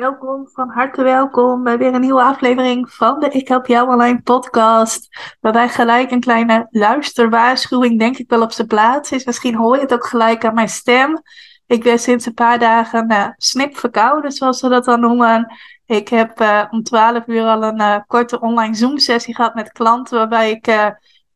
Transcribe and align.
Welkom, 0.00 0.48
van 0.52 0.68
harte 0.68 1.02
welkom 1.02 1.62
bij 1.62 1.78
weer 1.78 1.94
een 1.94 2.00
nieuwe 2.00 2.22
aflevering 2.22 2.90
van 2.92 3.20
de 3.20 3.28
Ik 3.28 3.48
Help 3.48 3.66
Jou 3.66 3.88
Online 3.88 4.22
podcast. 4.22 5.08
Waarbij 5.40 5.68
gelijk 5.68 6.10
een 6.10 6.20
kleine 6.20 6.66
luisterwaarschuwing 6.70 7.98
denk 7.98 8.18
ik 8.18 8.28
wel 8.28 8.42
op 8.42 8.52
zijn 8.52 8.66
plaats 8.66 9.12
is. 9.12 9.24
Misschien 9.24 9.54
hoor 9.54 9.74
je 9.74 9.80
het 9.80 9.92
ook 9.92 10.06
gelijk 10.06 10.44
aan 10.44 10.54
mijn 10.54 10.68
stem. 10.68 11.22
Ik 11.66 11.82
ben 11.82 11.98
sinds 11.98 12.26
een 12.26 12.34
paar 12.34 12.58
dagen 12.58 13.12
uh, 13.12 13.28
snip 13.36 13.76
verkouden, 13.76 14.32
zoals 14.32 14.60
we 14.60 14.68
dat 14.68 14.84
dan 14.84 15.00
noemen. 15.00 15.54
Ik 15.86 16.08
heb 16.08 16.40
uh, 16.40 16.64
om 16.70 16.82
12 16.82 17.26
uur 17.26 17.44
al 17.44 17.62
een 17.62 17.80
uh, 17.80 17.96
korte 18.06 18.40
online 18.40 18.74
Zoom-sessie 18.74 19.34
gehad 19.34 19.54
met 19.54 19.72
klanten, 19.72 20.18
waarbij 20.18 20.50
ik 20.50 20.66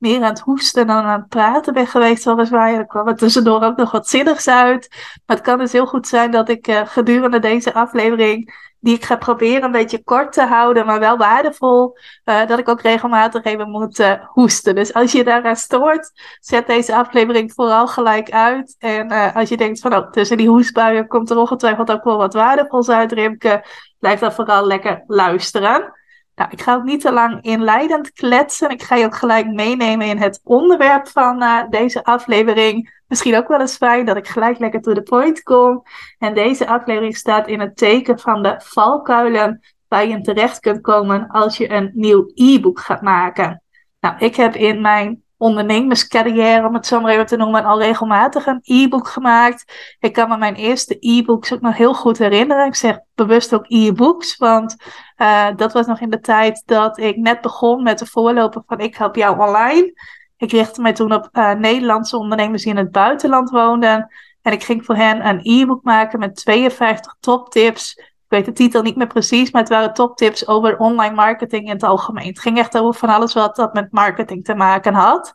meer 0.04 0.22
aan 0.22 0.28
het 0.28 0.40
hoesten 0.40 0.86
dan 0.86 1.04
aan 1.04 1.20
het 1.20 1.28
praten 1.28 1.72
ben 1.72 1.86
geweest, 1.86 2.24
weliswaar. 2.24 2.74
Er 2.74 2.86
kwam 2.86 3.08
er 3.08 3.16
tussendoor 3.16 3.62
ook 3.62 3.76
nog 3.76 3.90
wat 3.90 4.08
zinnigs 4.08 4.48
uit. 4.48 4.88
Maar 5.26 5.36
het 5.36 5.44
kan 5.44 5.58
dus 5.58 5.72
heel 5.72 5.86
goed 5.86 6.06
zijn 6.06 6.30
dat 6.30 6.48
ik 6.48 6.68
uh, 6.68 6.80
gedurende 6.84 7.38
deze 7.38 7.74
aflevering, 7.74 8.54
die 8.80 8.94
ik 8.94 9.04
ga 9.04 9.16
proberen 9.16 9.62
een 9.62 9.70
beetje 9.70 10.02
kort 10.02 10.32
te 10.32 10.42
houden, 10.42 10.86
maar 10.86 10.98
wel 10.98 11.16
waardevol, 11.16 11.96
uh, 12.24 12.46
dat 12.46 12.58
ik 12.58 12.68
ook 12.68 12.80
regelmatig 12.80 13.44
even 13.44 13.70
moet 13.70 13.98
uh, 13.98 14.12
hoesten. 14.26 14.74
Dus 14.74 14.94
als 14.94 15.12
je 15.12 15.24
daaraan 15.24 15.56
stoort, 15.56 16.12
zet 16.40 16.66
deze 16.66 16.94
aflevering 16.94 17.52
vooral 17.52 17.86
gelijk 17.86 18.30
uit. 18.30 18.76
En 18.78 19.32
als 19.34 19.48
je 19.48 19.56
denkt 19.56 19.80
van, 19.80 19.94
oh, 19.94 20.10
tussen 20.10 20.36
die 20.36 20.48
hoestbuien 20.48 21.06
komt 21.06 21.30
er 21.30 21.36
ongetwijfeld 21.36 21.90
ook 21.90 22.04
wel 22.04 22.16
wat 22.16 22.34
waardevols 22.34 22.88
uit, 22.88 23.12
Rimke, 23.12 23.64
blijf 23.98 24.20
dan 24.20 24.32
vooral 24.32 24.66
lekker 24.66 25.04
luisteren. 25.06 25.92
Nou, 26.34 26.50
ik 26.50 26.60
ga 26.60 26.74
ook 26.74 26.84
niet 26.84 27.00
te 27.00 27.12
lang 27.12 27.42
inleidend 27.42 28.12
kletsen. 28.12 28.70
Ik 28.70 28.82
ga 28.82 28.94
je 28.94 29.04
ook 29.04 29.16
gelijk 29.16 29.46
meenemen 29.46 30.06
in 30.06 30.18
het 30.18 30.40
onderwerp 30.42 31.08
van 31.08 31.42
uh, 31.42 31.62
deze 31.70 32.04
aflevering. 32.04 33.02
Misschien 33.06 33.36
ook 33.36 33.48
wel 33.48 33.60
eens 33.60 33.76
fijn 33.76 34.06
dat 34.06 34.16
ik 34.16 34.28
gelijk 34.28 34.58
lekker 34.58 34.80
to 34.80 34.92
the 34.92 35.02
point 35.02 35.42
kom. 35.42 35.82
En 36.18 36.34
deze 36.34 36.66
aflevering 36.66 37.16
staat 37.16 37.48
in 37.48 37.60
het 37.60 37.76
teken 37.76 38.18
van 38.18 38.42
de 38.42 38.54
valkuilen 38.58 39.60
waar 39.88 40.06
je 40.06 40.20
terecht 40.20 40.60
kunt 40.60 40.80
komen 40.80 41.28
als 41.28 41.56
je 41.56 41.70
een 41.70 41.90
nieuw 41.94 42.30
e-book 42.34 42.80
gaat 42.80 43.02
maken. 43.02 43.62
Nou, 44.00 44.16
ik 44.18 44.36
heb 44.36 44.54
in 44.54 44.80
mijn 44.80 45.23
ondernemerscarrière, 45.36 46.66
om 46.66 46.74
het 46.74 46.86
zo 46.86 47.00
maar 47.00 47.12
even 47.12 47.26
te 47.26 47.36
noemen, 47.36 47.64
al 47.64 47.80
regelmatig 47.80 48.46
een 48.46 48.60
e-book 48.62 49.08
gemaakt. 49.08 49.96
Ik 49.98 50.12
kan 50.12 50.28
me 50.28 50.36
mijn 50.36 50.54
eerste 50.54 50.96
e-books 51.00 51.52
ook 51.52 51.60
nog 51.60 51.76
heel 51.76 51.94
goed 51.94 52.18
herinneren. 52.18 52.66
Ik 52.66 52.74
zeg 52.74 52.98
bewust 53.14 53.54
ook 53.54 53.64
e-books, 53.68 54.36
want 54.36 54.76
uh, 55.16 55.48
dat 55.56 55.72
was 55.72 55.86
nog 55.86 56.00
in 56.00 56.10
de 56.10 56.20
tijd 56.20 56.62
dat 56.66 56.98
ik 56.98 57.16
net 57.16 57.40
begon 57.40 57.82
met 57.82 57.98
de 57.98 58.06
voorloper 58.06 58.62
van 58.66 58.80
Ik 58.80 58.96
Help 58.96 59.16
Jou 59.16 59.40
Online. 59.40 59.92
Ik 60.36 60.50
richtte 60.50 60.82
mij 60.82 60.92
toen 60.92 61.12
op 61.12 61.28
uh, 61.32 61.52
Nederlandse 61.52 62.16
ondernemers 62.16 62.62
die 62.62 62.72
in 62.72 62.78
het 62.78 62.90
buitenland 62.90 63.50
woonden. 63.50 64.08
En 64.42 64.52
ik 64.52 64.62
ging 64.62 64.84
voor 64.84 64.96
hen 64.96 65.26
een 65.26 65.40
e-book 65.42 65.82
maken 65.82 66.18
met 66.18 66.36
52 66.36 67.16
toptips 67.20 68.12
weet 68.34 68.44
de 68.44 68.52
titel 68.52 68.82
niet 68.82 68.96
meer 68.96 69.06
precies, 69.06 69.50
maar 69.50 69.60
het 69.60 69.70
waren 69.70 69.94
toptips 69.94 70.46
over 70.46 70.78
online 70.78 71.14
marketing 71.14 71.64
in 71.64 71.72
het 71.72 71.82
algemeen. 71.82 72.26
Het 72.26 72.40
ging 72.40 72.58
echt 72.58 72.78
over 72.78 72.94
van 73.00 73.08
alles 73.08 73.32
wat 73.32 73.56
dat 73.56 73.74
met 73.74 73.92
marketing 73.92 74.44
te 74.44 74.54
maken 74.54 74.94
had. 74.94 75.32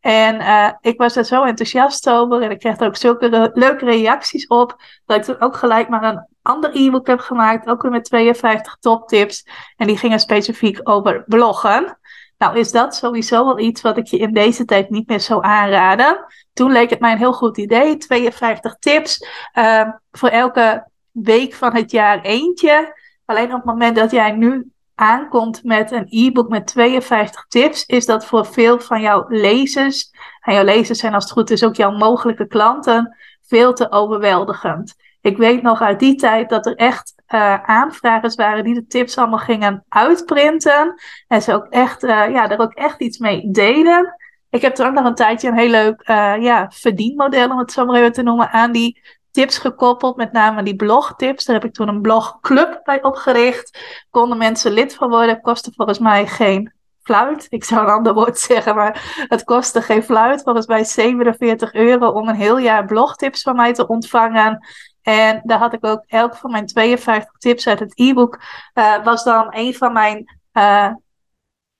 En 0.00 0.40
uh, 0.40 0.70
ik 0.80 0.98
was 0.98 1.16
er 1.16 1.24
zo 1.24 1.44
enthousiast 1.44 2.08
over 2.08 2.42
en 2.42 2.50
ik 2.50 2.58
kreeg 2.58 2.80
er 2.80 2.86
ook 2.86 2.96
zulke 2.96 3.50
leuke 3.54 3.84
reacties 3.84 4.46
op, 4.46 4.76
dat 5.06 5.16
ik 5.16 5.22
toen 5.22 5.40
ook 5.40 5.56
gelijk 5.56 5.88
maar 5.88 6.02
een 6.02 6.26
ander 6.42 6.70
e-book 6.74 7.06
heb 7.06 7.20
gemaakt, 7.20 7.68
ook 7.68 7.82
weer 7.82 7.90
met 7.90 8.04
52 8.04 8.76
toptips. 8.80 9.46
En 9.76 9.86
die 9.86 9.96
gingen 9.96 10.20
specifiek 10.20 10.80
over 10.82 11.24
bloggen. 11.26 11.98
Nou, 12.38 12.58
is 12.58 12.72
dat 12.72 12.94
sowieso 12.94 13.44
wel 13.44 13.58
iets 13.58 13.80
wat 13.80 13.96
ik 13.96 14.06
je 14.06 14.18
in 14.18 14.32
deze 14.32 14.64
tijd 14.64 14.90
niet 14.90 15.08
meer 15.08 15.20
zou 15.20 15.44
aanraden. 15.44 16.24
Toen 16.52 16.72
leek 16.72 16.90
het 16.90 17.00
mij 17.00 17.12
een 17.12 17.18
heel 17.18 17.32
goed 17.32 17.58
idee. 17.58 17.96
52 17.96 18.76
tips. 18.78 19.26
Uh, 19.54 19.88
voor 20.10 20.28
elke 20.28 20.86
week 21.22 21.54
van 21.54 21.74
het 21.74 21.90
jaar 21.90 22.20
eentje. 22.20 22.98
Alleen 23.24 23.46
op 23.46 23.56
het 23.56 23.64
moment 23.64 23.96
dat 23.96 24.10
jij 24.10 24.30
nu 24.30 24.70
aankomt 24.94 25.64
met 25.64 25.90
een 25.90 26.06
e-book 26.08 26.48
met 26.48 26.66
52 26.66 27.46
tips, 27.48 27.86
is 27.86 28.06
dat 28.06 28.26
voor 28.26 28.46
veel 28.46 28.80
van 28.80 29.00
jouw 29.00 29.24
lezers, 29.28 30.10
en 30.40 30.54
jouw 30.54 30.64
lezers 30.64 30.98
zijn 30.98 31.14
als 31.14 31.24
het 31.24 31.32
goed 31.32 31.50
is 31.50 31.64
ook 31.64 31.76
jouw 31.76 31.96
mogelijke 31.96 32.46
klanten, 32.46 33.16
veel 33.42 33.72
te 33.72 33.90
overweldigend. 33.90 34.94
Ik 35.20 35.36
weet 35.36 35.62
nog 35.62 35.80
uit 35.80 35.98
die 35.98 36.14
tijd 36.14 36.48
dat 36.48 36.66
er 36.66 36.74
echt 36.74 37.14
uh, 37.28 37.62
aanvragers 37.62 38.34
waren 38.34 38.64
die 38.64 38.74
de 38.74 38.86
tips 38.86 39.18
allemaal 39.18 39.38
gingen 39.38 39.84
uitprinten. 39.88 40.94
En 41.28 41.42
ze 41.42 41.54
ook 41.54 41.66
echt, 41.70 42.04
uh, 42.04 42.10
ja, 42.10 42.50
er 42.50 42.58
ook 42.58 42.74
echt 42.74 43.00
iets 43.00 43.18
mee 43.18 43.50
deden. 43.50 44.14
Ik 44.50 44.62
heb 44.62 44.78
er 44.78 44.86
ook 44.86 44.94
nog 44.94 45.04
een 45.04 45.14
tijdje 45.14 45.48
een 45.48 45.58
heel 45.58 45.70
leuk 45.70 46.08
uh, 46.08 46.34
ja, 46.40 46.70
verdienmodel, 46.74 47.50
om 47.50 47.58
het 47.58 47.72
zo 47.72 47.84
maar 47.84 47.96
even 47.96 48.12
te 48.12 48.22
noemen, 48.22 48.50
aan 48.50 48.72
die 48.72 49.00
tips 49.36 49.58
gekoppeld, 49.58 50.16
met 50.16 50.32
name 50.32 50.62
die 50.62 50.76
blogtips. 50.76 51.44
Daar 51.44 51.56
heb 51.56 51.64
ik 51.64 51.74
toen 51.74 51.88
een 51.88 52.00
blogclub 52.00 52.80
bij 52.84 53.02
opgericht. 53.02 53.78
Konden 54.10 54.38
mensen 54.38 54.72
lid 54.72 54.94
van 54.94 55.08
worden. 55.08 55.40
Kostte 55.40 55.72
volgens 55.74 55.98
mij 55.98 56.26
geen 56.26 56.72
fluit. 57.02 57.46
Ik 57.48 57.64
zou 57.64 57.80
een 57.80 57.92
ander 57.92 58.14
woord 58.14 58.38
zeggen, 58.38 58.74
maar 58.74 59.24
het 59.28 59.44
kostte 59.44 59.82
geen 59.82 60.02
fluit. 60.02 60.42
Volgens 60.42 60.66
mij 60.66 60.84
47 60.84 61.72
euro 61.72 62.08
om 62.08 62.28
een 62.28 62.34
heel 62.34 62.58
jaar 62.58 62.84
blogtips 62.84 63.42
van 63.42 63.56
mij 63.56 63.72
te 63.72 63.86
ontvangen. 63.86 64.66
En 65.02 65.40
daar 65.44 65.58
had 65.58 65.72
ik 65.72 65.86
ook 65.86 66.04
elk 66.06 66.36
van 66.36 66.50
mijn 66.50 66.66
52 66.66 67.38
tips 67.38 67.68
uit 67.68 67.78
het 67.78 67.92
e-book. 67.94 68.40
Uh, 68.74 69.04
was 69.04 69.24
dan 69.24 69.46
een 69.50 69.74
van 69.74 69.92
mijn 69.92 70.38
uh, 70.52 70.90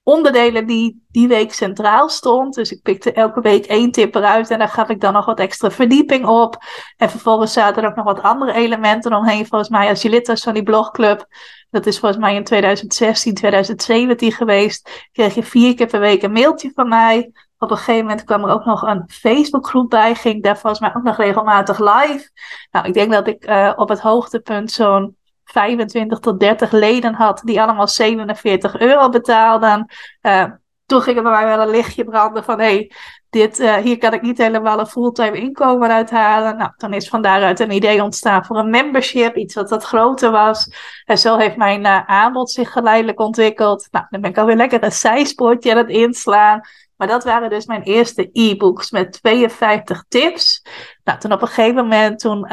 onderdelen 0.09 0.67
die 0.67 1.05
die 1.11 1.29
week 1.29 1.53
centraal 1.53 2.09
stond. 2.09 2.55
Dus 2.55 2.73
ik 2.73 2.83
pikte 2.83 3.13
elke 3.13 3.41
week 3.41 3.67
één 3.67 3.91
tip 3.91 4.15
eruit 4.15 4.51
en 4.51 4.59
daar 4.59 4.69
gaf 4.69 4.89
ik 4.89 5.01
dan 5.01 5.13
nog 5.13 5.25
wat 5.25 5.39
extra 5.39 5.71
verdieping 5.71 6.27
op. 6.27 6.57
En 6.97 7.11
vervolgens 7.11 7.53
zaten 7.53 7.83
er 7.83 7.89
ook 7.89 7.97
nog 7.97 8.05
wat 8.05 8.23
andere 8.23 8.53
elementen 8.53 9.15
omheen. 9.15 9.47
Volgens 9.47 9.71
mij 9.71 9.89
als 9.89 10.03
je 10.03 10.09
lid 10.09 10.27
was 10.27 10.43
van 10.43 10.55
die 10.55 10.63
blogclub, 10.63 11.27
dat 11.71 11.87
is 11.87 11.99
volgens 11.99 12.21
mij 12.21 12.35
in 12.35 12.45
2016, 12.45 13.35
2017 13.35 14.33
geweest, 14.33 15.09
kreeg 15.13 15.35
je 15.35 15.43
vier 15.43 15.75
keer 15.75 15.87
per 15.87 16.01
week 16.01 16.23
een 16.23 16.33
mailtje 16.33 16.71
van 16.75 16.89
mij. 16.89 17.31
Op 17.59 17.71
een 17.71 17.77
gegeven 17.77 18.07
moment 18.07 18.25
kwam 18.25 18.45
er 18.45 18.51
ook 18.51 18.65
nog 18.65 18.83
een 18.83 19.05
Facebookgroep 19.07 19.91
bij, 19.91 20.15
ging 20.15 20.43
daar 20.43 20.59
volgens 20.59 20.81
mij 20.81 20.95
ook 20.95 21.03
nog 21.03 21.17
regelmatig 21.17 21.79
live. 21.79 22.31
Nou, 22.71 22.87
ik 22.87 22.95
denk 22.95 23.13
dat 23.13 23.27
ik 23.27 23.49
uh, 23.49 23.73
op 23.77 23.89
het 23.89 24.01
hoogtepunt 24.01 24.71
zo'n 24.71 25.17
25 25.53 26.19
tot 26.19 26.41
30 26.41 26.73
leden 26.73 27.15
had, 27.15 27.43
die 27.45 27.63
allemaal 27.63 27.89
47 27.89 28.79
euro 28.79 29.09
betaalden. 29.09 29.91
Uh, 30.23 30.45
toen 30.87 31.01
ging 31.01 31.17
er 31.17 31.23
bij 31.23 31.33
mij 31.33 31.47
wel 31.47 31.61
een 31.61 31.71
lichtje 31.71 32.05
branden 32.05 32.45
van 32.45 32.59
hé, 32.59 32.65
hey, 32.65 32.91
dit, 33.31 33.61
uh, 33.61 33.75
hier 33.75 33.99
kan 33.99 34.13
ik 34.13 34.23
niet 34.23 34.39
helemaal 34.39 34.79
een 34.79 34.87
fulltime 34.87 35.39
inkomen 35.39 35.91
uithalen. 35.91 36.57
Nou, 36.57 36.71
dan 36.77 36.93
is 36.93 37.09
van 37.09 37.23
daaruit 37.23 37.61
een 37.61 37.71
idee 37.71 38.03
ontstaan 38.03 38.45
voor 38.45 38.59
een 38.59 38.71
membership, 38.71 39.37
iets 39.37 39.55
wat 39.55 39.71
wat 39.71 39.85
groter 39.85 40.31
was. 40.31 40.71
En 41.05 41.19
zo 41.19 41.37
heeft 41.37 41.57
mijn 41.57 41.81
uh, 41.81 42.05
aanbod 42.07 42.51
zich 42.51 42.73
geleidelijk 42.73 43.21
ontwikkeld. 43.21 43.89
Nou, 43.91 44.07
dan 44.11 44.21
ben 44.21 44.31
ik 44.31 44.39
alweer 44.39 44.57
lekker 44.57 44.85
een 44.85 44.93
zijspoortje 44.93 45.71
aan 45.71 45.77
het 45.77 45.89
inslaan. 45.89 46.61
Maar 46.97 47.09
dat 47.09 47.25
waren 47.25 47.51
dus 47.51 47.67
mijn 47.67 47.83
eerste 47.83 48.29
e-books 48.33 48.91
met 48.91 49.13
52 49.23 50.05
tips. 50.09 50.63
Nou, 51.05 51.19
toen 51.19 51.33
op 51.33 51.43
een 51.43 51.49
gegeven 51.49 51.75
moment, 51.75 52.19
toen 52.19 52.47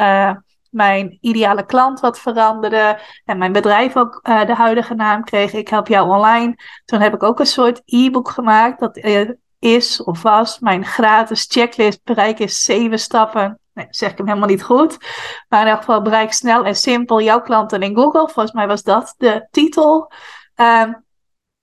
mijn 0.74 1.18
ideale 1.20 1.66
klant 1.66 2.00
wat 2.00 2.20
veranderde 2.20 2.98
en 3.24 3.38
mijn 3.38 3.52
bedrijf 3.52 3.96
ook 3.96 4.20
uh, 4.22 4.46
de 4.46 4.54
huidige 4.54 4.94
naam 4.94 5.24
kreeg. 5.24 5.52
Ik 5.52 5.68
help 5.68 5.88
jou 5.88 6.08
online. 6.08 6.56
Toen 6.84 7.00
heb 7.00 7.14
ik 7.14 7.22
ook 7.22 7.38
een 7.38 7.46
soort 7.46 7.82
e-book 7.84 8.28
gemaakt. 8.28 8.80
Dat 8.80 8.96
uh, 8.96 9.30
is 9.58 10.02
of 10.02 10.22
was 10.22 10.58
mijn 10.58 10.84
gratis 10.84 11.46
checklist. 11.48 12.00
Bereik 12.04 12.38
is 12.38 12.64
zeven 12.64 12.98
stappen. 12.98 13.58
Nee, 13.72 13.86
zeg 13.90 14.10
ik 14.10 14.18
hem 14.18 14.26
helemaal 14.26 14.48
niet 14.48 14.62
goed. 14.62 14.96
Maar 15.48 15.60
in 15.60 15.66
elk 15.66 15.78
geval 15.78 16.02
bereik 16.02 16.32
snel 16.32 16.64
en 16.64 16.76
simpel 16.76 17.20
jouw 17.20 17.40
klanten 17.40 17.82
in 17.82 17.94
Google. 17.94 18.28
Volgens 18.28 18.52
mij 18.52 18.66
was 18.66 18.82
dat 18.82 19.14
de 19.18 19.46
titel. 19.50 20.12
Um, 20.56 21.04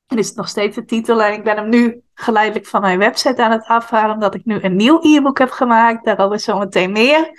en 0.08 0.18
is 0.18 0.28
het 0.28 0.38
nog 0.38 0.48
steeds 0.48 0.76
de 0.76 0.86
titel. 0.86 1.24
En 1.24 1.34
ik 1.34 1.44
ben 1.44 1.56
hem 1.56 1.70
nu 1.70 2.02
geleidelijk 2.14 2.66
van 2.66 2.82
mijn 2.82 3.00
website 3.00 3.44
aan 3.44 3.52
het 3.52 3.66
afhalen. 3.66 4.14
Omdat 4.14 4.36
ik 4.36 4.46
nu 4.46 4.62
een 4.62 4.76
nieuw 4.76 5.00
e-book 5.02 5.38
heb 5.38 5.50
gemaakt. 5.50 6.06
Daarover 6.06 6.40
zo 6.40 6.58
meteen 6.58 6.92
meer. 6.92 7.30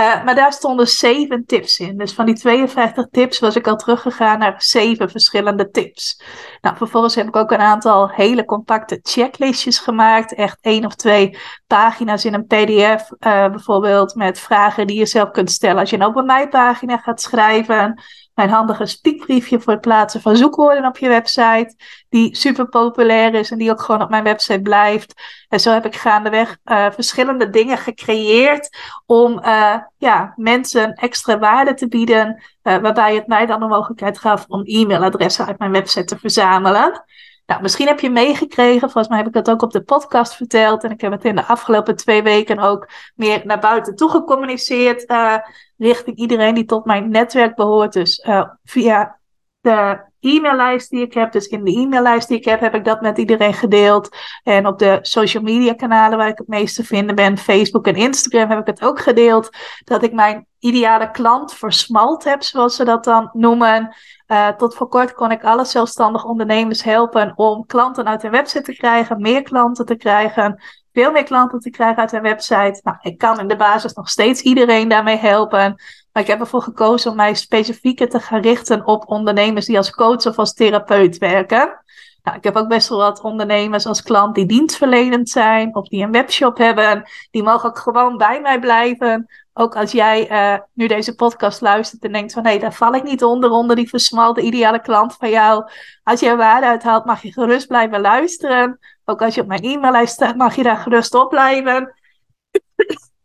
Uh, 0.00 0.24
maar 0.24 0.34
daar 0.34 0.52
stonden 0.52 0.86
zeven 0.86 1.46
tips 1.46 1.78
in. 1.78 1.98
Dus 1.98 2.12
van 2.12 2.26
die 2.26 2.34
52 2.34 3.06
tips 3.10 3.38
was 3.38 3.56
ik 3.56 3.66
al 3.66 3.76
teruggegaan 3.76 4.38
naar 4.38 4.54
zeven 4.62 5.10
verschillende 5.10 5.70
tips. 5.70 6.22
Nou, 6.60 6.76
vervolgens 6.76 7.14
heb 7.14 7.26
ik 7.26 7.36
ook 7.36 7.50
een 7.50 7.58
aantal 7.58 8.10
hele 8.10 8.44
compacte 8.44 8.98
checklistjes 9.02 9.78
gemaakt. 9.78 10.34
Echt 10.34 10.58
één 10.60 10.84
of 10.84 10.94
twee 10.94 11.38
pagina's 11.66 12.24
in 12.24 12.34
een 12.34 12.46
PDF. 12.46 13.10
Uh, 13.10 13.48
bijvoorbeeld 13.48 14.14
met 14.14 14.38
vragen 14.38 14.86
die 14.86 14.98
je 14.98 15.06
zelf 15.06 15.30
kunt 15.30 15.50
stellen 15.50 15.78
als 15.78 15.90
je 15.90 15.96
een 15.96 16.02
open 16.02 16.48
pagina 16.50 16.96
gaat 16.96 17.20
schrijven. 17.20 18.02
Mijn 18.40 18.52
handige 18.52 18.86
speakbriefje 18.86 19.60
voor 19.60 19.72
het 19.72 19.82
plaatsen 19.82 20.20
van 20.20 20.36
zoekwoorden 20.36 20.86
op 20.86 20.98
je 20.98 21.08
website, 21.08 21.74
die 22.08 22.36
super 22.36 22.68
populair 22.68 23.34
is 23.34 23.50
en 23.50 23.58
die 23.58 23.70
ook 23.70 23.82
gewoon 23.82 24.02
op 24.02 24.10
mijn 24.10 24.24
website 24.24 24.60
blijft. 24.60 25.14
En 25.48 25.60
zo 25.60 25.72
heb 25.72 25.86
ik 25.86 25.96
gaandeweg 25.96 26.58
uh, 26.64 26.86
verschillende 26.90 27.50
dingen 27.50 27.78
gecreëerd 27.78 28.76
om 29.06 29.40
uh, 29.44 29.76
ja, 29.98 30.32
mensen 30.36 30.94
extra 30.94 31.38
waarde 31.38 31.74
te 31.74 31.88
bieden, 31.88 32.42
uh, 32.62 32.76
waarbij 32.76 33.14
het 33.14 33.26
mij 33.26 33.46
dan 33.46 33.60
de 33.60 33.66
mogelijkheid 33.66 34.18
gaf 34.18 34.44
om 34.48 34.62
e-mailadressen 34.64 35.46
uit 35.46 35.58
mijn 35.58 35.72
website 35.72 36.04
te 36.04 36.18
verzamelen. 36.18 37.04
Nou, 37.50 37.62
misschien 37.62 37.86
heb 37.86 38.00
je 38.00 38.10
meegekregen, 38.10 38.80
volgens 38.80 39.08
mij 39.08 39.18
heb 39.18 39.26
ik 39.26 39.32
dat 39.32 39.50
ook 39.50 39.62
op 39.62 39.72
de 39.72 39.82
podcast 39.82 40.34
verteld. 40.34 40.84
En 40.84 40.90
ik 40.90 41.00
heb 41.00 41.12
het 41.12 41.24
in 41.24 41.36
de 41.36 41.44
afgelopen 41.44 41.96
twee 41.96 42.22
weken 42.22 42.58
ook 42.58 42.88
meer 43.14 43.42
naar 43.44 43.58
buiten 43.58 43.96
toe 43.96 44.10
gecommuniceerd. 44.10 45.10
Uh, 45.10 45.36
richting 45.76 46.16
iedereen 46.16 46.54
die 46.54 46.64
tot 46.64 46.84
mijn 46.84 47.10
netwerk 47.10 47.54
behoort. 47.54 47.92
Dus 47.92 48.24
uh, 48.28 48.48
via 48.64 49.19
de 49.60 50.08
e-maillijst 50.20 50.90
die 50.90 51.02
ik 51.02 51.14
heb, 51.14 51.32
dus 51.32 51.46
in 51.46 51.64
de 51.64 51.70
e-maillijst 51.70 52.28
die 52.28 52.36
ik 52.36 52.44
heb, 52.44 52.60
heb 52.60 52.74
ik 52.74 52.84
dat 52.84 53.00
met 53.00 53.18
iedereen 53.18 53.54
gedeeld. 53.54 54.16
En 54.42 54.66
op 54.66 54.78
de 54.78 54.98
social 55.02 55.42
media 55.42 55.74
kanalen 55.74 56.18
waar 56.18 56.28
ik 56.28 56.38
het 56.38 56.48
meest 56.48 56.74
te 56.74 56.84
vinden 56.84 57.14
ben, 57.14 57.38
Facebook 57.38 57.86
en 57.86 57.94
Instagram, 57.94 58.48
heb 58.48 58.58
ik 58.58 58.66
het 58.66 58.82
ook 58.82 59.00
gedeeld. 59.00 59.50
Dat 59.84 60.02
ik 60.02 60.12
mijn 60.12 60.46
ideale 60.58 61.10
klant 61.10 61.54
versmalt 61.54 62.24
heb, 62.24 62.42
zoals 62.42 62.76
ze 62.76 62.84
dat 62.84 63.04
dan 63.04 63.30
noemen. 63.32 63.94
Uh, 64.26 64.48
tot 64.48 64.74
voor 64.74 64.88
kort 64.88 65.12
kon 65.12 65.30
ik 65.30 65.44
alle 65.44 65.64
zelfstandig 65.64 66.24
ondernemers 66.24 66.82
helpen 66.82 67.32
om 67.36 67.66
klanten 67.66 68.06
uit 68.06 68.22
hun 68.22 68.30
website 68.30 68.62
te 68.62 68.76
krijgen, 68.76 69.20
meer 69.20 69.42
klanten 69.42 69.86
te 69.86 69.96
krijgen, 69.96 70.62
veel 70.92 71.10
meer 71.10 71.24
klanten 71.24 71.58
te 71.58 71.70
krijgen 71.70 71.98
uit 71.98 72.10
hun 72.10 72.22
website. 72.22 72.80
Nou, 72.82 72.96
ik 73.00 73.18
kan 73.18 73.40
in 73.40 73.48
de 73.48 73.56
basis 73.56 73.92
nog 73.92 74.08
steeds 74.08 74.40
iedereen 74.42 74.88
daarmee 74.88 75.16
helpen. 75.16 75.80
Maar 76.12 76.22
ik 76.22 76.28
heb 76.28 76.40
ervoor 76.40 76.62
gekozen 76.62 77.10
om 77.10 77.16
mij 77.16 77.34
specifieker 77.34 78.08
te 78.08 78.20
gaan 78.20 78.40
richten 78.40 78.86
op 78.86 79.08
ondernemers 79.08 79.66
die 79.66 79.76
als 79.76 79.90
coach 79.90 80.26
of 80.26 80.38
als 80.38 80.54
therapeut 80.54 81.18
werken. 81.18 81.78
Nou, 82.22 82.36
ik 82.36 82.44
heb 82.44 82.56
ook 82.56 82.68
best 82.68 82.88
wel 82.88 82.98
wat 82.98 83.20
ondernemers 83.20 83.86
als 83.86 84.02
klant 84.02 84.34
die 84.34 84.46
dienstverlenend 84.46 85.28
zijn 85.28 85.74
of 85.74 85.88
die 85.88 86.02
een 86.02 86.12
webshop 86.12 86.58
hebben. 86.58 87.02
Die 87.30 87.42
mogen 87.42 87.68
ook 87.68 87.78
gewoon 87.78 88.16
bij 88.16 88.40
mij 88.40 88.60
blijven. 88.60 89.26
Ook 89.52 89.76
als 89.76 89.92
jij 89.92 90.30
uh, 90.30 90.60
nu 90.72 90.86
deze 90.86 91.14
podcast 91.14 91.60
luistert 91.60 92.02
en 92.02 92.12
denkt 92.12 92.32
van 92.32 92.46
hé, 92.46 92.58
daar 92.58 92.72
val 92.72 92.94
ik 92.94 93.02
niet 93.02 93.24
onder, 93.24 93.50
onder 93.50 93.76
die 93.76 93.88
versmalde 93.88 94.40
ideale 94.40 94.80
klant 94.80 95.14
van 95.14 95.30
jou. 95.30 95.70
Als 96.02 96.22
er 96.22 96.36
waarde 96.36 96.66
uithaalt, 96.66 97.04
mag 97.04 97.22
je 97.22 97.32
gerust 97.32 97.66
blijven 97.66 98.00
luisteren. 98.00 98.78
Ook 99.10 99.22
als 99.22 99.34
je 99.34 99.40
op 99.40 99.46
mijn 99.46 99.64
e-maillijst 99.64 100.14
staat, 100.14 100.36
mag 100.36 100.54
je 100.54 100.62
daar 100.62 100.76
gerust 100.76 101.14
op 101.14 101.28
blijven. 101.28 101.94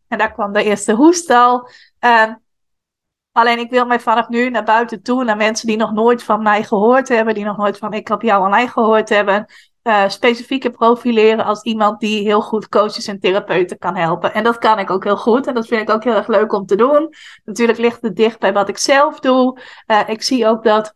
en 0.07 0.17
daar 0.17 0.33
kwam 0.33 0.53
de 0.53 0.63
eerste 0.63 0.93
hoest 0.93 1.29
al. 1.29 1.69
Uh, 1.99 2.33
Alleen 3.35 3.59
ik 3.59 3.69
wil 3.69 3.85
mij 3.85 3.99
vanaf 3.99 4.29
nu 4.29 4.49
naar 4.49 4.63
buiten 4.63 5.01
toe, 5.01 5.23
naar 5.23 5.37
mensen 5.37 5.67
die 5.67 5.77
nog 5.77 5.93
nooit 5.93 6.23
van 6.23 6.43
mij 6.43 6.63
gehoord 6.63 7.07
hebben, 7.07 7.33
die 7.33 7.43
nog 7.43 7.57
nooit 7.57 7.77
van 7.77 7.93
ik 7.93 8.07
heb 8.07 8.21
jou 8.21 8.43
online 8.43 8.69
gehoord 8.69 9.09
hebben, 9.09 9.45
uh, 9.83 10.09
specifieke 10.09 10.69
profileren 10.69 11.45
als 11.45 11.61
iemand 11.61 11.99
die 11.99 12.23
heel 12.23 12.41
goed 12.41 12.69
coaches 12.69 13.07
en 13.07 13.19
therapeuten 13.19 13.77
kan 13.77 13.95
helpen. 13.95 14.33
En 14.33 14.43
dat 14.43 14.57
kan 14.57 14.79
ik 14.79 14.89
ook 14.89 15.03
heel 15.03 15.17
goed 15.17 15.47
en 15.47 15.53
dat 15.53 15.67
vind 15.67 15.81
ik 15.81 15.95
ook 15.95 16.03
heel 16.03 16.15
erg 16.15 16.27
leuk 16.27 16.53
om 16.53 16.65
te 16.65 16.75
doen. 16.75 17.13
Natuurlijk 17.43 17.77
ligt 17.77 18.01
het 18.01 18.15
dicht 18.15 18.39
bij 18.39 18.53
wat 18.53 18.69
ik 18.69 18.77
zelf 18.77 19.19
doe. 19.19 19.59
Uh, 19.87 20.09
ik 20.09 20.23
zie 20.23 20.47
ook 20.47 20.63
dat 20.63 20.95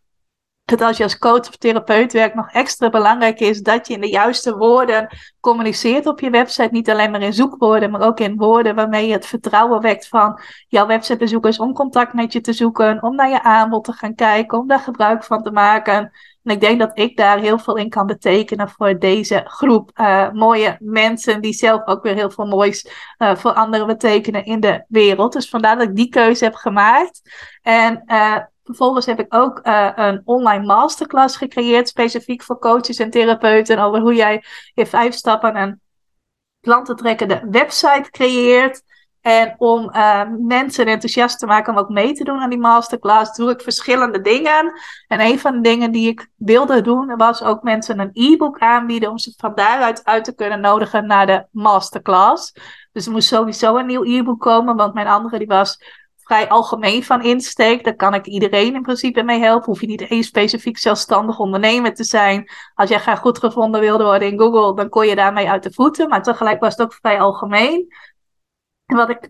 dat 0.70 0.82
als 0.82 0.98
je 0.98 1.04
als 1.04 1.18
coach 1.18 1.48
of 1.48 1.58
therapeut 1.58 2.14
werkt, 2.14 2.36
nog 2.36 2.52
extra 2.52 2.90
belangrijk 2.90 3.40
is 3.40 3.62
dat 3.62 3.88
je 3.88 3.94
in 3.94 4.02
de 4.02 4.10
juiste 4.10 4.58
woorden 4.58 5.18
communiceert 5.40 6.06
op 6.06 6.20
je 6.20 6.30
website. 6.30 6.70
Niet 6.72 6.90
alleen 6.90 7.12
maar 7.12 7.22
in 7.22 7.34
zoekwoorden, 7.34 7.92
maar 7.92 8.02
ook 8.02 8.20
in 8.20 8.38
woorden 8.38 8.76
waarmee 8.76 9.08
je 9.08 9.14
het 9.14 9.26
vertrouwen 9.26 9.82
wekt 9.82 10.08
van 10.08 10.42
jouw 10.68 10.88
websitebezoekers 10.88 11.60
om 11.60 11.74
contact 11.74 12.14
met 12.14 12.34
je 12.34 12.42
te 12.42 12.54
zoeken, 12.54 13.04
om 13.04 13.16
naar 13.16 13.30
je 13.30 13.44
aanbod 13.44 13.84
te 13.84 13.94
gaan 13.94 14.16
kijken, 14.16 14.58
om 14.58 14.68
daar 14.68 14.80
gebruik 14.80 15.24
van 15.24 15.44
te 15.44 15.52
maken. 15.52 16.12
En 16.44 16.56
ik 16.56 16.62
denk 16.62 16.80
dat 16.80 16.92
ik 16.94 17.18
daar 17.18 17.40
heel 17.40 17.60
veel 17.60 17.76
in 17.76 17.90
kan 17.90 18.06
betekenen 18.06 18.70
voor 18.70 19.00
deze 19.00 19.42
groep 19.46 19.92
uh, 19.96 20.32
mooie 20.32 20.78
mensen 20.80 21.42
die 21.42 21.54
zelf 21.54 21.86
ook 21.86 22.04
weer 22.04 22.16
heel 22.16 22.30
veel 22.30 22.46
moois 22.46 22.92
uh, 23.18 23.36
voor 23.36 23.54
anderen 23.54 23.88
betekenen 23.88 24.46
in 24.46 24.60
de 24.60 24.84
wereld. 24.88 25.34
Dus 25.34 25.50
vandaar 25.50 25.78
dat 25.78 25.88
ik 25.88 25.96
die 25.96 26.10
keuze 26.10 26.44
heb 26.44 26.56
gemaakt. 26.56 27.22
En 27.62 28.04
uh, 28.06 28.38
Vervolgens 28.70 29.06
heb 29.06 29.20
ik 29.20 29.34
ook 29.34 29.60
uh, 29.64 29.90
een 29.96 30.22
online 30.26 30.66
masterclass 30.66 31.38
gecreëerd, 31.38 31.88
specifiek 31.88 32.44
voor 32.44 32.60
coaches 32.60 32.98
en 32.98 33.10
therapeuten, 33.10 33.80
over 33.80 34.00
hoe 34.00 34.16
jij 34.16 34.44
in 34.74 34.88
vijf 34.88 35.14
stappen 35.14 35.58
een 35.58 35.82
klantentrekkende 36.62 37.48
website 37.52 38.08
creëert. 38.12 38.82
En 39.22 39.56
om 39.58 39.90
uh, 39.96 40.22
mensen 40.40 40.86
enthousiast 40.86 41.40
te 41.40 41.46
maken 41.46 41.74
om 41.74 41.80
ook 41.80 41.90
mee 41.90 42.14
te 42.14 42.24
doen 42.24 42.40
aan 42.40 42.50
die 42.50 42.60
masterclass, 42.60 43.36
doe 43.36 43.50
ik 43.50 43.62
verschillende 43.62 44.22
dingen. 44.22 44.74
En 45.08 45.20
een 45.20 45.40
van 45.40 45.54
de 45.54 45.62
dingen 45.62 45.92
die 45.92 46.08
ik 46.08 46.30
wilde 46.36 46.82
doen, 46.82 47.16
was 47.18 47.44
ook 47.44 47.64
mensen 47.64 48.00
een 48.00 48.10
e-book 48.14 48.60
aanbieden 48.60 49.10
om 49.10 49.18
ze 49.18 49.34
van 49.38 49.56
daaruit 49.56 50.06
uit 50.06 50.24
te 50.24 50.36
kunnen 50.36 50.60
nodigen 50.60 51.08
naar 51.08 51.26
de 51.26 51.46
masterclass. 51.52 52.54
Dus 52.92 53.06
er 53.06 53.12
moest 53.12 53.28
sowieso 53.28 53.78
een 53.78 53.86
nieuw 53.86 54.04
e-book 54.04 54.40
komen, 54.40 54.76
want 54.76 54.94
mijn 54.94 55.08
andere 55.08 55.38
die 55.38 55.48
was 55.48 55.99
vrij 56.30 56.48
algemeen 56.48 57.04
van 57.04 57.24
insteek. 57.24 57.84
Daar 57.84 57.96
kan 57.96 58.14
ik 58.14 58.26
iedereen 58.26 58.76
in 58.76 58.82
principe 58.82 59.24
mee 59.24 59.40
helpen. 59.40 59.66
Hoef 59.66 59.82
je 59.82 59.88
niet 59.88 60.02
één 60.02 60.24
specifiek 60.24 60.78
zelfstandig 60.78 61.40
ondernemer 61.40 61.94
te 61.94 62.04
zijn. 62.04 62.50
Als 62.74 62.90
jij 62.90 63.00
graag 63.00 63.20
goed 63.20 63.40
gevonden 63.40 63.82
wilde 63.82 64.04
worden 64.04 64.28
in 64.28 64.40
Google, 64.40 64.76
dan 64.76 64.90
kon 64.90 65.08
je 65.08 65.16
daarmee 65.16 65.50
uit 65.50 65.64
de 65.64 65.74
voeten. 65.74 66.10
Maar 66.10 66.24
tegelijk 66.24 66.60
was 66.60 66.72
het 66.76 66.82
ook 66.82 66.94
vrij 66.94 67.20
algemeen. 67.20 67.88
En 68.86 68.96
wat 68.96 69.10
ik 69.10 69.30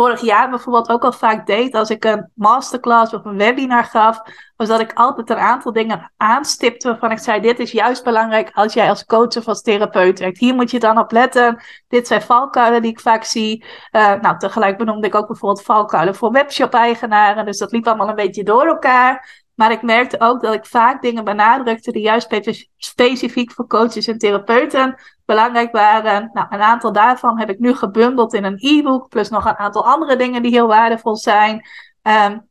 vorig 0.00 0.20
jaar 0.20 0.50
bijvoorbeeld 0.50 0.88
ook 0.88 1.04
al 1.04 1.12
vaak 1.12 1.46
deed 1.46 1.74
als 1.74 1.90
ik 1.90 2.04
een 2.04 2.30
masterclass 2.34 3.14
of 3.14 3.24
een 3.24 3.36
webinar 3.36 3.84
gaf, 3.84 4.20
was 4.56 4.68
dat 4.68 4.80
ik 4.80 4.92
altijd 4.92 5.30
een 5.30 5.36
aantal 5.36 5.72
dingen 5.72 6.12
aanstipte 6.16 6.88
waarvan 6.88 7.10
ik 7.10 7.18
zei: 7.18 7.40
Dit 7.40 7.58
is 7.58 7.72
juist 7.72 8.04
belangrijk 8.04 8.50
als 8.52 8.72
jij 8.72 8.88
als 8.88 9.04
coach 9.04 9.36
of 9.36 9.48
als 9.48 9.62
therapeut 9.62 10.18
werkt. 10.18 10.38
Hier 10.38 10.54
moet 10.54 10.70
je 10.70 10.78
dan 10.78 10.98
op 10.98 11.12
letten. 11.12 11.62
Dit 11.88 12.06
zijn 12.06 12.22
valkuilen 12.22 12.82
die 12.82 12.90
ik 12.90 13.00
vaak 13.00 13.24
zie. 13.24 13.64
Uh, 13.92 14.14
nou, 14.20 14.38
tegelijk 14.38 14.78
benoemde 14.78 15.06
ik 15.06 15.14
ook 15.14 15.26
bijvoorbeeld 15.26 15.64
valkuilen 15.64 16.14
voor 16.14 16.32
webshop-eigenaren. 16.32 17.44
Dus 17.44 17.58
dat 17.58 17.72
liep 17.72 17.86
allemaal 17.86 18.08
een 18.08 18.14
beetje 18.14 18.44
door 18.44 18.66
elkaar. 18.66 19.42
Maar 19.60 19.72
ik 19.72 19.82
merkte 19.82 20.20
ook 20.20 20.40
dat 20.40 20.54
ik 20.54 20.66
vaak 20.66 21.02
dingen 21.02 21.24
benadrukte 21.24 21.92
die 21.92 22.02
juist 22.02 22.40
specifiek 22.76 23.52
voor 23.52 23.66
coaches 23.66 24.06
en 24.06 24.18
therapeuten 24.18 25.00
belangrijk 25.24 25.72
waren. 25.72 26.30
Nou, 26.32 26.46
een 26.50 26.60
aantal 26.60 26.92
daarvan 26.92 27.38
heb 27.38 27.50
ik 27.50 27.58
nu 27.58 27.74
gebundeld 27.74 28.34
in 28.34 28.44
een 28.44 28.56
e-book, 28.58 29.08
plus 29.08 29.28
nog 29.28 29.44
een 29.44 29.56
aantal 29.56 29.84
andere 29.84 30.16
dingen 30.16 30.42
die 30.42 30.50
heel 30.50 30.66
waardevol 30.66 31.16
zijn. 31.16 31.66
Um, 32.02 32.48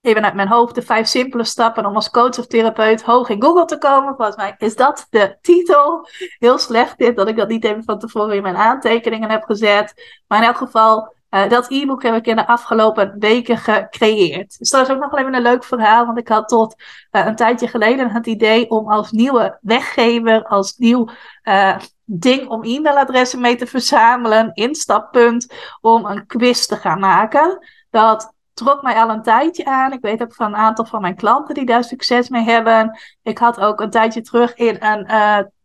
even 0.00 0.24
uit 0.24 0.34
mijn 0.34 0.48
hoofd 0.48 0.74
de 0.74 0.82
vijf 0.82 1.06
simpele 1.06 1.44
stappen 1.44 1.86
om 1.86 1.94
als 1.94 2.10
coach 2.10 2.38
of 2.38 2.46
therapeut 2.46 3.02
hoog 3.02 3.28
in 3.28 3.42
Google 3.42 3.64
te 3.64 3.78
komen. 3.78 4.14
Volgens 4.16 4.36
mij 4.36 4.54
is 4.58 4.76
dat 4.76 5.06
de 5.10 5.36
titel. 5.40 6.08
Heel 6.38 6.58
slecht 6.58 6.98
dit, 6.98 7.16
dat 7.16 7.28
ik 7.28 7.36
dat 7.36 7.48
niet 7.48 7.64
even 7.64 7.84
van 7.84 7.98
tevoren 7.98 8.36
in 8.36 8.42
mijn 8.42 8.56
aantekeningen 8.56 9.30
heb 9.30 9.42
gezet. 9.42 10.22
Maar 10.26 10.38
in 10.38 10.44
elk 10.44 10.56
geval, 10.56 11.14
uh, 11.30 11.48
dat 11.48 11.70
e-book 11.70 12.02
heb 12.02 12.14
ik 12.14 12.26
in 12.26 12.36
de 12.36 12.46
afgelopen 12.46 13.14
weken 13.18 13.56
gecreëerd. 13.56 14.58
Dus 14.58 14.70
dat 14.70 14.88
is 14.88 14.94
ook 14.94 15.00
nog 15.00 15.18
even 15.18 15.34
een 15.34 15.42
leuk 15.42 15.64
verhaal, 15.64 16.06
want 16.06 16.18
ik 16.18 16.28
had 16.28 16.48
tot 16.48 16.74
uh, 17.12 17.26
een 17.26 17.36
tijdje 17.36 17.68
geleden 17.68 18.10
het 18.10 18.26
idee 18.26 18.70
om 18.70 18.90
als 18.90 19.10
nieuwe 19.10 19.58
weggever, 19.60 20.44
als 20.44 20.76
nieuw 20.76 21.08
uh, 21.44 21.76
ding 22.04 22.48
om 22.48 22.64
e-mailadressen 22.64 23.40
mee 23.40 23.56
te 23.56 23.66
verzamelen, 23.66 24.50
instappunt, 24.54 25.54
om 25.80 26.04
een 26.04 26.26
quiz 26.26 26.66
te 26.66 26.76
gaan 26.76 27.00
maken. 27.00 27.66
Dat 27.90 28.34
trok 28.54 28.82
mij 28.82 28.94
al 28.94 29.10
een 29.10 29.22
tijdje 29.22 29.64
aan. 29.64 29.92
Ik 29.92 30.00
weet 30.00 30.22
ook 30.22 30.34
van 30.34 30.46
een 30.46 30.60
aantal 30.60 30.84
van 30.84 31.00
mijn 31.00 31.16
klanten 31.16 31.54
die 31.54 31.66
daar 31.66 31.84
succes 31.84 32.28
mee 32.28 32.44
hebben. 32.44 32.98
Ik 33.22 33.38
had 33.38 33.60
ook 33.60 33.80
een 33.80 33.90
tijdje 33.90 34.20
terug 34.20 34.54
in 34.54 34.76
een 34.80 35.06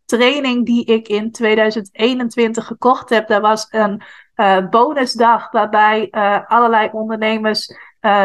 training 0.06 0.66
die 0.66 0.84
ik 0.84 1.08
in 1.08 1.32
2021 1.32 2.66
gekocht 2.66 3.08
heb. 3.08 3.28
Daar 3.28 3.40
was 3.40 3.66
een 3.70 4.02
uh, 4.36 4.68
bonusdag 4.68 5.50
waarbij 5.50 6.08
uh, 6.10 6.38
allerlei 6.46 6.88
ondernemers 6.92 7.74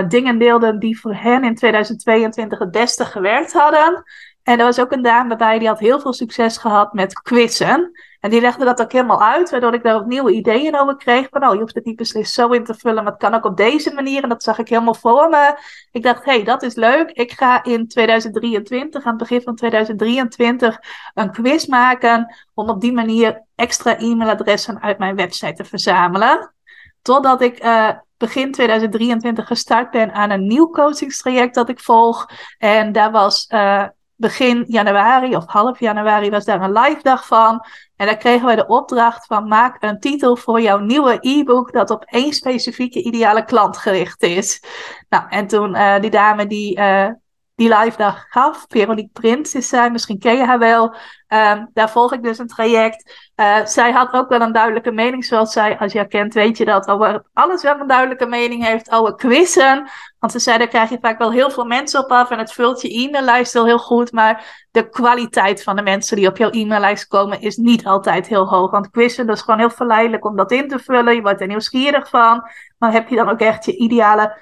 dingen 0.07 0.37
deelden 0.37 0.79
die 0.79 0.99
voor 0.99 1.13
hen 1.15 1.43
in 1.43 1.55
2022 1.55 2.59
het 2.59 2.71
beste 2.71 3.05
gewerkt 3.05 3.53
hadden. 3.53 4.03
En 4.43 4.59
er 4.59 4.65
was 4.65 4.79
ook 4.79 4.91
een 4.91 5.01
dame 5.01 5.35
bij 5.35 5.59
die 5.59 5.67
had 5.67 5.79
heel 5.79 5.99
veel 5.99 6.13
succes 6.13 6.57
gehad 6.57 6.93
met 6.93 7.21
quizzen. 7.21 7.91
En 8.21 8.29
die 8.29 8.41
legde 8.41 8.65
dat 8.65 8.81
ook 8.81 8.91
helemaal 8.91 9.23
uit, 9.23 9.49
waardoor 9.49 9.73
ik 9.73 9.83
daar 9.83 9.95
ook 9.95 10.05
nieuwe 10.05 10.31
ideeën 10.31 10.79
over 10.79 10.97
kreeg. 10.97 11.27
Van, 11.29 11.45
oh, 11.47 11.53
je 11.53 11.59
hoeft 11.59 11.75
het 11.75 11.85
niet 11.85 11.95
beslist 11.95 12.33
zo 12.33 12.49
in 12.49 12.63
te 12.63 12.73
vullen, 12.73 13.03
maar 13.03 13.11
het 13.11 13.21
kan 13.21 13.33
ook 13.33 13.45
op 13.45 13.57
deze 13.57 13.93
manier. 13.93 14.23
En 14.23 14.29
dat 14.29 14.43
zag 14.43 14.57
ik 14.57 14.69
helemaal 14.69 14.93
voor 14.93 15.29
me. 15.29 15.57
Ik 15.91 16.03
dacht, 16.03 16.25
hé, 16.25 16.31
hey, 16.31 16.43
dat 16.43 16.63
is 16.63 16.75
leuk. 16.75 17.09
Ik 17.09 17.31
ga 17.31 17.63
in 17.63 17.87
2023, 17.87 19.03
aan 19.03 19.09
het 19.09 19.17
begin 19.17 19.41
van 19.41 19.55
2023, 19.55 20.79
een 21.13 21.31
quiz 21.31 21.65
maken. 21.65 22.35
Om 22.53 22.69
op 22.69 22.81
die 22.81 22.93
manier 22.93 23.43
extra 23.55 23.97
e-mailadressen 23.97 24.81
uit 24.81 24.97
mijn 24.97 25.15
website 25.15 25.53
te 25.53 25.65
verzamelen. 25.65 26.53
Totdat 27.01 27.41
ik 27.41 27.63
uh, 27.63 27.89
begin 28.17 28.51
2023 28.51 29.47
gestart 29.47 29.91
ben 29.91 30.13
aan 30.13 30.29
een 30.29 30.47
nieuw 30.47 30.69
coachingstraject 30.69 31.55
dat 31.55 31.69
ik 31.69 31.79
volg. 31.79 32.29
En 32.57 32.91
daar 32.91 33.11
was 33.11 33.47
uh, 33.49 33.83
begin 34.21 34.63
januari 34.67 35.35
of 35.35 35.45
half 35.45 35.79
januari 35.79 36.29
was 36.29 36.45
daar 36.45 36.61
een 36.61 36.71
live 36.71 36.99
dag 37.01 37.27
van. 37.27 37.65
En 38.01 38.07
daar 38.07 38.17
kregen 38.17 38.45
wij 38.45 38.55
de 38.55 38.67
opdracht 38.67 39.25
van 39.25 39.47
maak 39.47 39.83
een 39.83 39.99
titel 39.99 40.35
voor 40.35 40.61
jouw 40.61 40.79
nieuwe 40.79 41.17
e-book 41.19 41.71
dat 41.71 41.89
op 41.89 42.03
één 42.03 42.33
specifieke 42.33 43.03
ideale 43.03 43.45
klant 43.45 43.77
gericht 43.77 44.23
is. 44.23 44.63
Nou, 45.09 45.23
en 45.29 45.47
toen 45.47 45.75
uh, 45.75 45.99
die 45.99 46.09
dame 46.09 46.47
die, 46.47 46.77
uh, 46.79 47.09
die 47.55 47.77
live 47.77 47.97
dag 47.97 48.25
gaf, 48.29 48.65
Veronique 48.67 49.09
Prins 49.13 49.53
is 49.53 49.67
zij, 49.67 49.91
misschien 49.91 50.19
ken 50.19 50.37
je 50.37 50.45
haar 50.45 50.59
wel. 50.59 50.95
Um, 51.27 51.69
daar 51.73 51.89
volg 51.89 52.13
ik 52.13 52.23
dus 52.23 52.37
een 52.37 52.47
traject. 52.47 53.31
Uh, 53.35 53.65
zij 53.65 53.91
had 53.91 54.13
ook 54.13 54.29
wel 54.29 54.41
een 54.41 54.51
duidelijke 54.51 54.91
mening, 54.91 55.25
zoals 55.25 55.51
zij, 55.51 55.77
als 55.77 55.91
je 55.91 55.97
haar 55.97 56.07
kent, 56.07 56.33
weet 56.33 56.57
je 56.57 56.65
dat 56.65 56.87
over 56.87 57.23
alles 57.33 57.61
wel 57.61 57.79
een 57.79 57.87
duidelijke 57.87 58.25
mening 58.25 58.65
heeft. 58.65 58.91
Over 58.91 59.15
quizzen. 59.15 59.89
Want 60.19 60.31
ze 60.31 60.39
zei, 60.39 60.57
daar 60.57 60.67
krijg 60.67 60.89
je 60.89 60.97
vaak 61.01 61.17
wel 61.17 61.31
heel 61.31 61.49
veel 61.49 61.65
mensen 61.65 62.03
op 62.03 62.11
af 62.11 62.29
en 62.29 62.37
het 62.37 62.53
vult 62.53 62.81
je 62.81 62.93
e-maillijst 62.93 63.53
wel 63.53 63.65
heel 63.65 63.79
goed. 63.79 64.11
Maar 64.11 64.65
de 64.71 64.89
kwaliteit 64.89 65.63
van 65.63 65.75
de 65.75 65.81
mensen 65.81 66.15
die 66.15 66.27
op 66.27 66.37
jouw 66.37 66.49
e-maillijst 66.49 67.07
komen 67.07 67.41
is 67.41 67.57
niet 67.57 67.85
altijd 67.85 68.27
heel 68.27 68.47
hoog. 68.47 68.71
Want 68.71 68.89
quizzen, 68.89 69.27
dat 69.27 69.35
is 69.35 69.41
gewoon 69.41 69.59
heel 69.59 69.69
verleidelijk 69.69 70.25
om 70.25 70.35
dat 70.35 70.51
in 70.51 70.67
te 70.67 70.79
vullen. 70.79 71.15
Je 71.15 71.21
wordt 71.21 71.41
er 71.41 71.47
nieuwsgierig 71.47 72.09
van. 72.09 72.49
Maar 72.77 72.91
heb 72.91 73.09
je 73.09 73.15
dan 73.15 73.29
ook 73.29 73.39
echt 73.39 73.65
je 73.65 73.77
ideale 73.77 74.37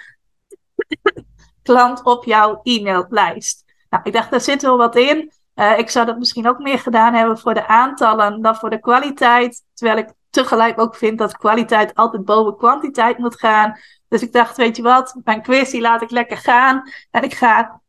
klant 1.69 2.03
op 2.03 2.25
jouw 2.25 2.59
e-maillijst? 2.63 3.63
Nou, 3.89 4.03
ik 4.03 4.13
dacht, 4.13 4.31
daar 4.31 4.41
zit 4.41 4.61
wel 4.61 4.77
wat 4.77 4.95
in. 4.95 5.31
Uh, 5.55 5.77
ik 5.77 5.89
zou 5.89 6.05
dat 6.05 6.17
misschien 6.17 6.47
ook 6.47 6.59
meer 6.59 6.79
gedaan 6.79 7.13
hebben 7.13 7.39
voor 7.39 7.53
de 7.53 7.67
aantallen 7.67 8.41
dan 8.41 8.55
voor 8.55 8.69
de 8.69 8.79
kwaliteit. 8.79 9.63
Terwijl 9.73 9.97
ik 9.97 10.13
tegelijk 10.29 10.79
ook 10.79 10.95
vind 10.95 11.17
dat 11.17 11.37
kwaliteit 11.37 11.95
altijd 11.95 12.25
boven 12.25 12.57
kwantiteit 12.57 13.17
moet 13.17 13.39
gaan. 13.39 13.79
Dus 14.07 14.21
ik 14.21 14.33
dacht, 14.33 14.57
weet 14.57 14.75
je 14.75 14.83
wat, 14.83 15.19
mijn 15.23 15.41
quiz 15.41 15.73
laat 15.73 16.01
ik 16.01 16.11
lekker 16.11 16.37
gaan. 16.37 16.81
En 17.11 17.23
ik 17.23 17.33
ga 17.33 17.81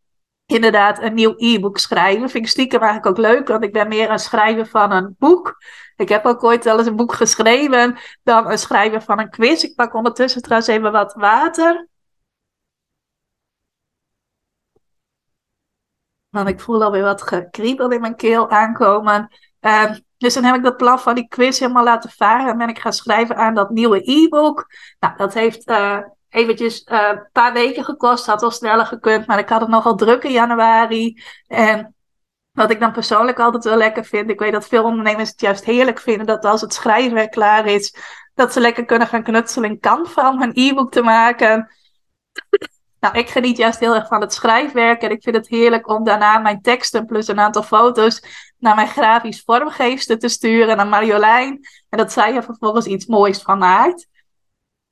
inderdaad 0.46 1.02
een 1.02 1.14
nieuw 1.14 1.34
e-book 1.36 1.78
schrijven. 1.78 2.30
Vind 2.30 2.44
ik 2.44 2.50
stiekem 2.50 2.80
eigenlijk 2.80 3.18
ook 3.18 3.24
leuk, 3.26 3.48
want 3.48 3.64
ik 3.64 3.72
ben 3.72 3.88
meer 3.88 4.10
een 4.10 4.18
schrijver 4.18 4.66
van 4.66 4.92
een 4.92 5.16
boek. 5.18 5.56
Ik 5.96 6.08
heb 6.08 6.26
ook 6.26 6.44
ooit 6.44 6.64
wel 6.64 6.78
eens 6.78 6.86
een 6.86 6.96
boek 6.96 7.12
geschreven 7.12 7.98
dan 8.22 8.50
een 8.50 8.58
schrijver 8.58 9.02
van 9.02 9.20
een 9.20 9.30
quiz. 9.30 9.62
Ik 9.62 9.74
pak 9.74 9.94
ondertussen 9.94 10.42
trouwens 10.42 10.70
even 10.70 10.92
wat 10.92 11.14
water. 11.14 11.88
Want 16.30 16.48
ik 16.48 16.60
voel 16.60 16.82
alweer 16.82 17.02
wat 17.02 17.22
gekriebel 17.22 17.90
in 17.90 18.00
mijn 18.00 18.16
keel 18.16 18.50
aankomen. 18.50 19.28
Uh, 19.60 19.90
dus 20.16 20.34
dan 20.34 20.44
heb 20.44 20.54
ik 20.54 20.62
dat 20.62 20.76
plan 20.76 21.00
van 21.00 21.14
die 21.14 21.28
quiz 21.28 21.58
helemaal 21.58 21.84
laten 21.84 22.10
varen. 22.10 22.50
En 22.50 22.58
ben 22.58 22.68
ik 22.68 22.78
gaan 22.78 22.92
schrijven 22.92 23.36
aan 23.36 23.54
dat 23.54 23.70
nieuwe 23.70 24.10
e-book. 24.10 24.66
Nou, 24.98 25.16
dat 25.16 25.34
heeft 25.34 25.70
uh, 25.70 25.98
eventjes 26.28 26.86
uh, 26.86 27.08
een 27.10 27.28
paar 27.32 27.52
weken 27.52 27.84
gekost. 27.84 28.26
Had 28.26 28.40
wel 28.40 28.50
sneller 28.50 28.86
gekund, 28.86 29.26
maar 29.26 29.38
ik 29.38 29.48
had 29.48 29.60
het 29.60 29.70
nogal 29.70 29.94
druk 29.94 30.24
in 30.24 30.32
januari. 30.32 31.22
En 31.46 31.94
wat 32.52 32.70
ik 32.70 32.80
dan 32.80 32.92
persoonlijk 32.92 33.38
altijd 33.38 33.64
wel 33.64 33.76
lekker 33.76 34.04
vind. 34.04 34.30
Ik 34.30 34.38
weet 34.38 34.52
dat 34.52 34.68
veel 34.68 34.84
ondernemers 34.84 35.30
het 35.30 35.40
juist 35.40 35.64
heerlijk 35.64 35.98
vinden. 35.98 36.26
Dat 36.26 36.44
als 36.44 36.60
het 36.60 36.74
schrijfwerk 36.74 37.30
klaar 37.30 37.66
is, 37.66 37.96
dat 38.34 38.52
ze 38.52 38.60
lekker 38.60 38.84
kunnen 38.84 39.08
gaan 39.08 39.22
knutselen 39.22 39.70
in 39.70 39.80
Canva 39.80 40.30
om 40.30 40.42
een 40.42 40.52
e-book 40.54 40.92
te 40.92 41.02
maken. 41.02 41.70
Nou, 43.00 43.18
ik 43.18 43.28
geniet 43.28 43.56
juist 43.56 43.78
heel 43.78 43.94
erg 43.94 44.06
van 44.06 44.20
het 44.20 44.32
schrijfwerk. 44.32 45.02
En 45.02 45.10
ik 45.10 45.22
vind 45.22 45.36
het 45.36 45.48
heerlijk 45.48 45.88
om 45.88 46.04
daarna 46.04 46.38
mijn 46.38 46.60
teksten 46.60 47.06
plus 47.06 47.28
een 47.28 47.40
aantal 47.40 47.62
foto's 47.62 48.22
naar 48.58 48.74
mijn 48.74 48.88
grafisch 48.88 49.42
vormgeefster 49.42 50.18
te 50.18 50.28
sturen, 50.28 50.76
naar 50.76 50.86
Marjolein. 50.86 51.60
En 51.88 51.98
dat 51.98 52.12
zij 52.12 52.36
er 52.36 52.42
vervolgens 52.42 52.86
iets 52.86 53.06
moois 53.06 53.42
van 53.42 53.58
maakt. 53.58 54.06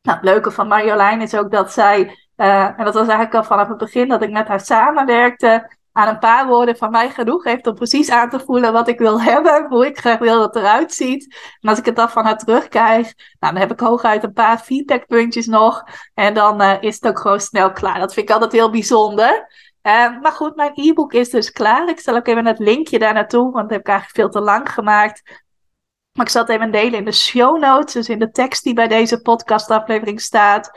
Nou, 0.03 0.17
het 0.17 0.29
leuke 0.29 0.51
van 0.51 0.69
Marjolein 0.69 1.21
is 1.21 1.35
ook 1.35 1.51
dat 1.51 1.73
zij, 1.73 2.01
uh, 2.37 2.65
en 2.65 2.85
dat 2.85 2.95
was 2.95 3.09
eigenlijk 3.09 3.35
al 3.35 3.45
vanaf 3.45 3.69
het 3.69 3.79
begin 3.79 4.09
dat 4.09 4.23
ik 4.23 4.31
met 4.31 4.49
haar 4.49 4.61
samenwerkte, 4.61 5.78
aan 5.93 6.09
een 6.09 6.19
paar 6.19 6.47
woorden 6.47 6.77
van 6.77 6.91
mij 6.91 7.11
genoeg 7.11 7.45
heeft 7.45 7.67
om 7.67 7.75
precies 7.75 8.11
aan 8.11 8.31
te 8.31 8.41
voelen 8.41 8.73
wat 8.73 8.89
ik 8.89 8.99
wil 8.99 9.21
hebben, 9.31 9.67
hoe 9.69 9.87
ik 9.87 9.99
graag 9.99 10.19
wil 10.19 10.39
dat 10.39 10.57
eruit 10.57 10.93
ziet. 10.93 11.37
En 11.61 11.69
als 11.69 11.79
ik 11.79 11.85
het 11.85 11.97
dan 11.97 12.11
van 12.11 12.25
haar 12.25 12.39
terugkrijg, 12.39 13.15
nou, 13.39 13.53
dan 13.53 13.57
heb 13.57 13.73
ik 13.73 13.81
hooguit 13.81 14.25
een 14.25 14.33
paar 14.33 14.59
feedbackpuntjes 14.59 15.47
nog. 15.47 15.85
En 16.15 16.35
dan 16.35 16.63
uh, 16.63 16.77
is 16.81 16.95
het 16.95 17.07
ook 17.07 17.19
gewoon 17.19 17.41
snel 17.41 17.73
klaar. 17.73 17.99
Dat 17.99 18.15
vind 18.15 18.29
ik 18.29 18.35
altijd 18.35 18.53
heel 18.53 18.71
bijzonder. 18.71 19.47
Uh, 19.83 20.21
maar 20.21 20.33
goed, 20.33 20.57
mijn 20.57 20.73
e-book 20.75 21.13
is 21.13 21.31
dus 21.31 21.51
klaar. 21.51 21.89
Ik 21.89 22.01
zal 22.01 22.17
ook 22.17 22.27
even 22.27 22.47
het 22.47 22.59
linkje 22.59 22.99
daar 22.99 23.15
naartoe, 23.15 23.53
want 23.53 23.55
dat 23.55 23.71
heb 23.71 23.81
ik 23.81 23.89
eigenlijk 23.89 24.17
veel 24.17 24.31
te 24.31 24.41
lang 24.41 24.73
gemaakt. 24.73 25.23
Maar 26.13 26.27
ik 26.27 26.33
zal 26.33 26.43
het 26.43 26.51
even 26.51 26.71
delen 26.71 26.99
in 26.99 27.05
de 27.05 27.13
show 27.13 27.59
notes, 27.59 27.93
dus 27.93 28.09
in 28.09 28.19
de 28.19 28.31
tekst 28.31 28.65
die 28.65 28.75
bij 28.75 28.89
deze 28.89 29.21
podcastaflevering 29.21 30.21
staat. 30.21 30.71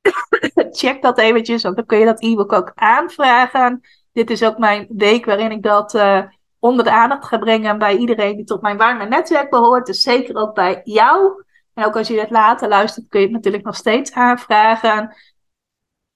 Check 0.80 1.02
dat 1.02 1.18
eventjes, 1.18 1.62
want 1.62 1.76
dan 1.76 1.86
kun 1.86 1.98
je 1.98 2.04
dat 2.04 2.22
e-book 2.22 2.52
ook 2.52 2.72
aanvragen. 2.74 3.80
Dit 4.16 4.30
is 4.30 4.42
ook 4.42 4.58
mijn 4.58 4.86
week 4.88 5.24
waarin 5.24 5.50
ik 5.50 5.62
dat 5.62 5.94
uh, 5.94 6.22
onder 6.58 6.84
de 6.84 6.90
aandacht 6.90 7.26
ga 7.26 7.38
brengen 7.38 7.78
bij 7.78 7.96
iedereen 7.96 8.36
die 8.36 8.44
tot 8.44 8.60
mijn 8.60 8.76
warme 8.76 9.06
netwerk 9.06 9.50
behoort. 9.50 9.86
Dus 9.86 10.00
zeker 10.00 10.36
ook 10.36 10.54
bij 10.54 10.80
jou. 10.84 11.44
En 11.74 11.84
ook 11.84 11.96
als 11.96 12.08
je 12.08 12.20
het 12.20 12.30
later 12.30 12.68
luistert, 12.68 13.08
kun 13.08 13.20
je 13.20 13.26
het 13.26 13.34
natuurlijk 13.34 13.64
nog 13.64 13.76
steeds 13.76 14.12
aanvragen. 14.12 15.16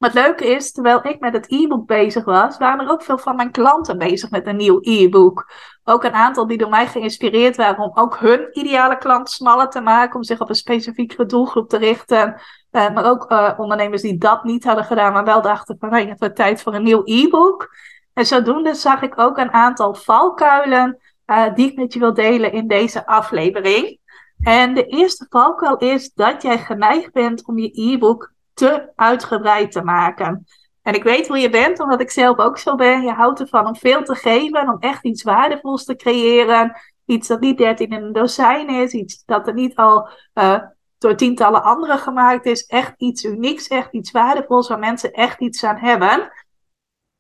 Maar 0.01 0.11
het 0.11 0.19
leuke 0.19 0.47
is, 0.47 0.73
terwijl 0.73 1.07
ik 1.07 1.21
met 1.21 1.33
het 1.33 1.47
e-book 1.49 1.87
bezig 1.87 2.25
was, 2.25 2.59
waren 2.59 2.85
er 2.85 2.91
ook 2.91 3.03
veel 3.03 3.19
van 3.19 3.37
mijn 3.37 3.51
klanten 3.51 3.99
bezig 3.99 4.31
met 4.31 4.47
een 4.47 4.57
nieuw 4.57 4.79
e-book. 4.83 5.53
Ook 5.85 6.05
een 6.05 6.13
aantal 6.13 6.47
die 6.47 6.59
door 6.59 6.69
mij 6.69 6.87
geïnspireerd 6.87 7.57
waren 7.57 7.85
om 7.85 7.91
ook 7.95 8.19
hun 8.19 8.49
ideale 8.53 8.99
klant 8.99 9.31
smaller 9.31 9.69
te 9.69 9.81
maken, 9.81 10.17
om 10.17 10.23
zich 10.23 10.41
op 10.41 10.49
een 10.49 10.55
specifieke 10.55 11.27
doelgroep 11.27 11.69
te 11.69 11.77
richten. 11.77 12.41
Uh, 12.73 12.91
maar 12.91 13.05
ook 13.05 13.31
uh, 13.31 13.53
ondernemers 13.57 14.03
die 14.03 14.19
dat 14.19 14.45
niet 14.45 14.65
hadden 14.65 14.85
gedaan, 14.85 15.13
maar 15.13 15.25
wel 15.25 15.43
dachten 15.43 15.77
van 15.79 15.91
hey, 15.91 16.07
het 16.07 16.19
wordt 16.19 16.37
tijd 16.37 16.63
voor 16.63 16.75
een 16.75 16.83
nieuw 16.83 17.03
e-book. 17.05 17.75
En 18.13 18.27
zodoende 18.27 18.75
zag 18.75 19.03
ik 19.03 19.19
ook 19.19 19.39
een 19.39 19.53
aantal 19.53 19.95
valkuilen 19.95 20.99
uh, 21.27 21.55
die 21.55 21.71
ik 21.71 21.77
met 21.77 21.93
je 21.93 21.99
wil 21.99 22.15
delen 22.15 22.53
in 22.53 22.67
deze 22.67 23.07
aflevering. 23.07 23.99
En 24.43 24.75
de 24.75 24.87
eerste 24.87 25.27
valkuil 25.29 25.77
is 25.77 26.13
dat 26.13 26.43
jij 26.43 26.59
geneigd 26.59 27.13
bent 27.13 27.47
om 27.47 27.59
je 27.59 27.71
e-book 27.73 28.33
te 28.55 28.93
uitgebreid 28.95 29.73
te 29.73 29.83
maken. 29.83 30.47
En 30.83 30.95
ik 30.95 31.03
weet 31.03 31.29
hoe 31.29 31.39
je 31.39 31.51
bent, 31.51 31.81
omdat 31.81 32.01
ik 32.01 32.11
zelf 32.11 32.39
ook 32.39 32.59
zo 32.59 32.75
ben. 32.75 33.03
Je 33.03 33.13
houdt 33.13 33.41
ervan 33.41 33.67
om 33.67 33.77
veel 33.77 34.03
te 34.03 34.15
geven, 34.15 34.69
om 34.69 34.77
echt 34.79 35.05
iets 35.05 35.23
waardevols 35.23 35.85
te 35.85 35.97
creëren. 35.97 36.77
Iets 37.07 37.29
dat 37.29 37.41
niet 37.41 37.59
13 37.59 37.91
in 37.91 38.03
een 38.03 38.13
dozijn 38.13 38.69
is, 38.69 38.93
iets 38.93 39.25
dat 39.25 39.47
er 39.47 39.55
niet 39.55 39.77
al 39.77 40.09
uh, 40.35 40.59
door 40.99 41.17
tientallen 41.17 41.63
anderen 41.63 41.99
gemaakt 41.99 42.47
is. 42.47 42.67
Echt 42.67 42.95
iets 42.97 43.25
unieks, 43.25 43.69
echt 43.69 43.93
iets 43.93 44.11
waardevols 44.11 44.69
waar 44.69 44.79
mensen 44.79 45.13
echt 45.13 45.41
iets 45.41 45.65
aan 45.65 45.77
hebben. 45.77 46.33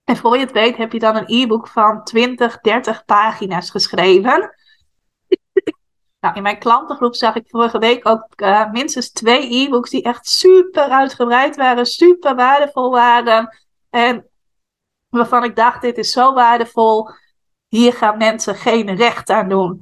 En 0.04 0.16
voor 0.16 0.34
je 0.34 0.40
het 0.40 0.52
weet 0.52 0.76
heb 0.76 0.92
je 0.92 0.98
dan 0.98 1.16
een 1.16 1.42
e-book 1.42 1.68
van 1.68 2.04
20, 2.04 2.60
30 2.60 3.04
pagina's 3.04 3.70
geschreven. 3.70 4.54
Nou, 6.20 6.34
in 6.34 6.42
mijn 6.42 6.58
klantengroep 6.58 7.14
zag 7.14 7.34
ik 7.34 7.48
vorige 7.48 7.78
week 7.78 8.08
ook 8.08 8.26
uh, 8.36 8.70
minstens 8.70 9.10
twee 9.10 9.54
e-books 9.54 9.90
die 9.90 10.02
echt 10.02 10.28
super 10.28 10.82
uitgebreid 10.82 11.56
waren, 11.56 11.86
super 11.86 12.34
waardevol 12.34 12.90
waren. 12.90 13.58
En 13.90 14.26
waarvan 15.08 15.44
ik 15.44 15.56
dacht, 15.56 15.82
dit 15.82 15.98
is 15.98 16.12
zo 16.12 16.34
waardevol, 16.34 17.10
hier 17.68 17.92
gaan 17.92 18.16
mensen 18.16 18.54
geen 18.54 18.96
recht 18.96 19.30
aan 19.30 19.48
doen. 19.48 19.80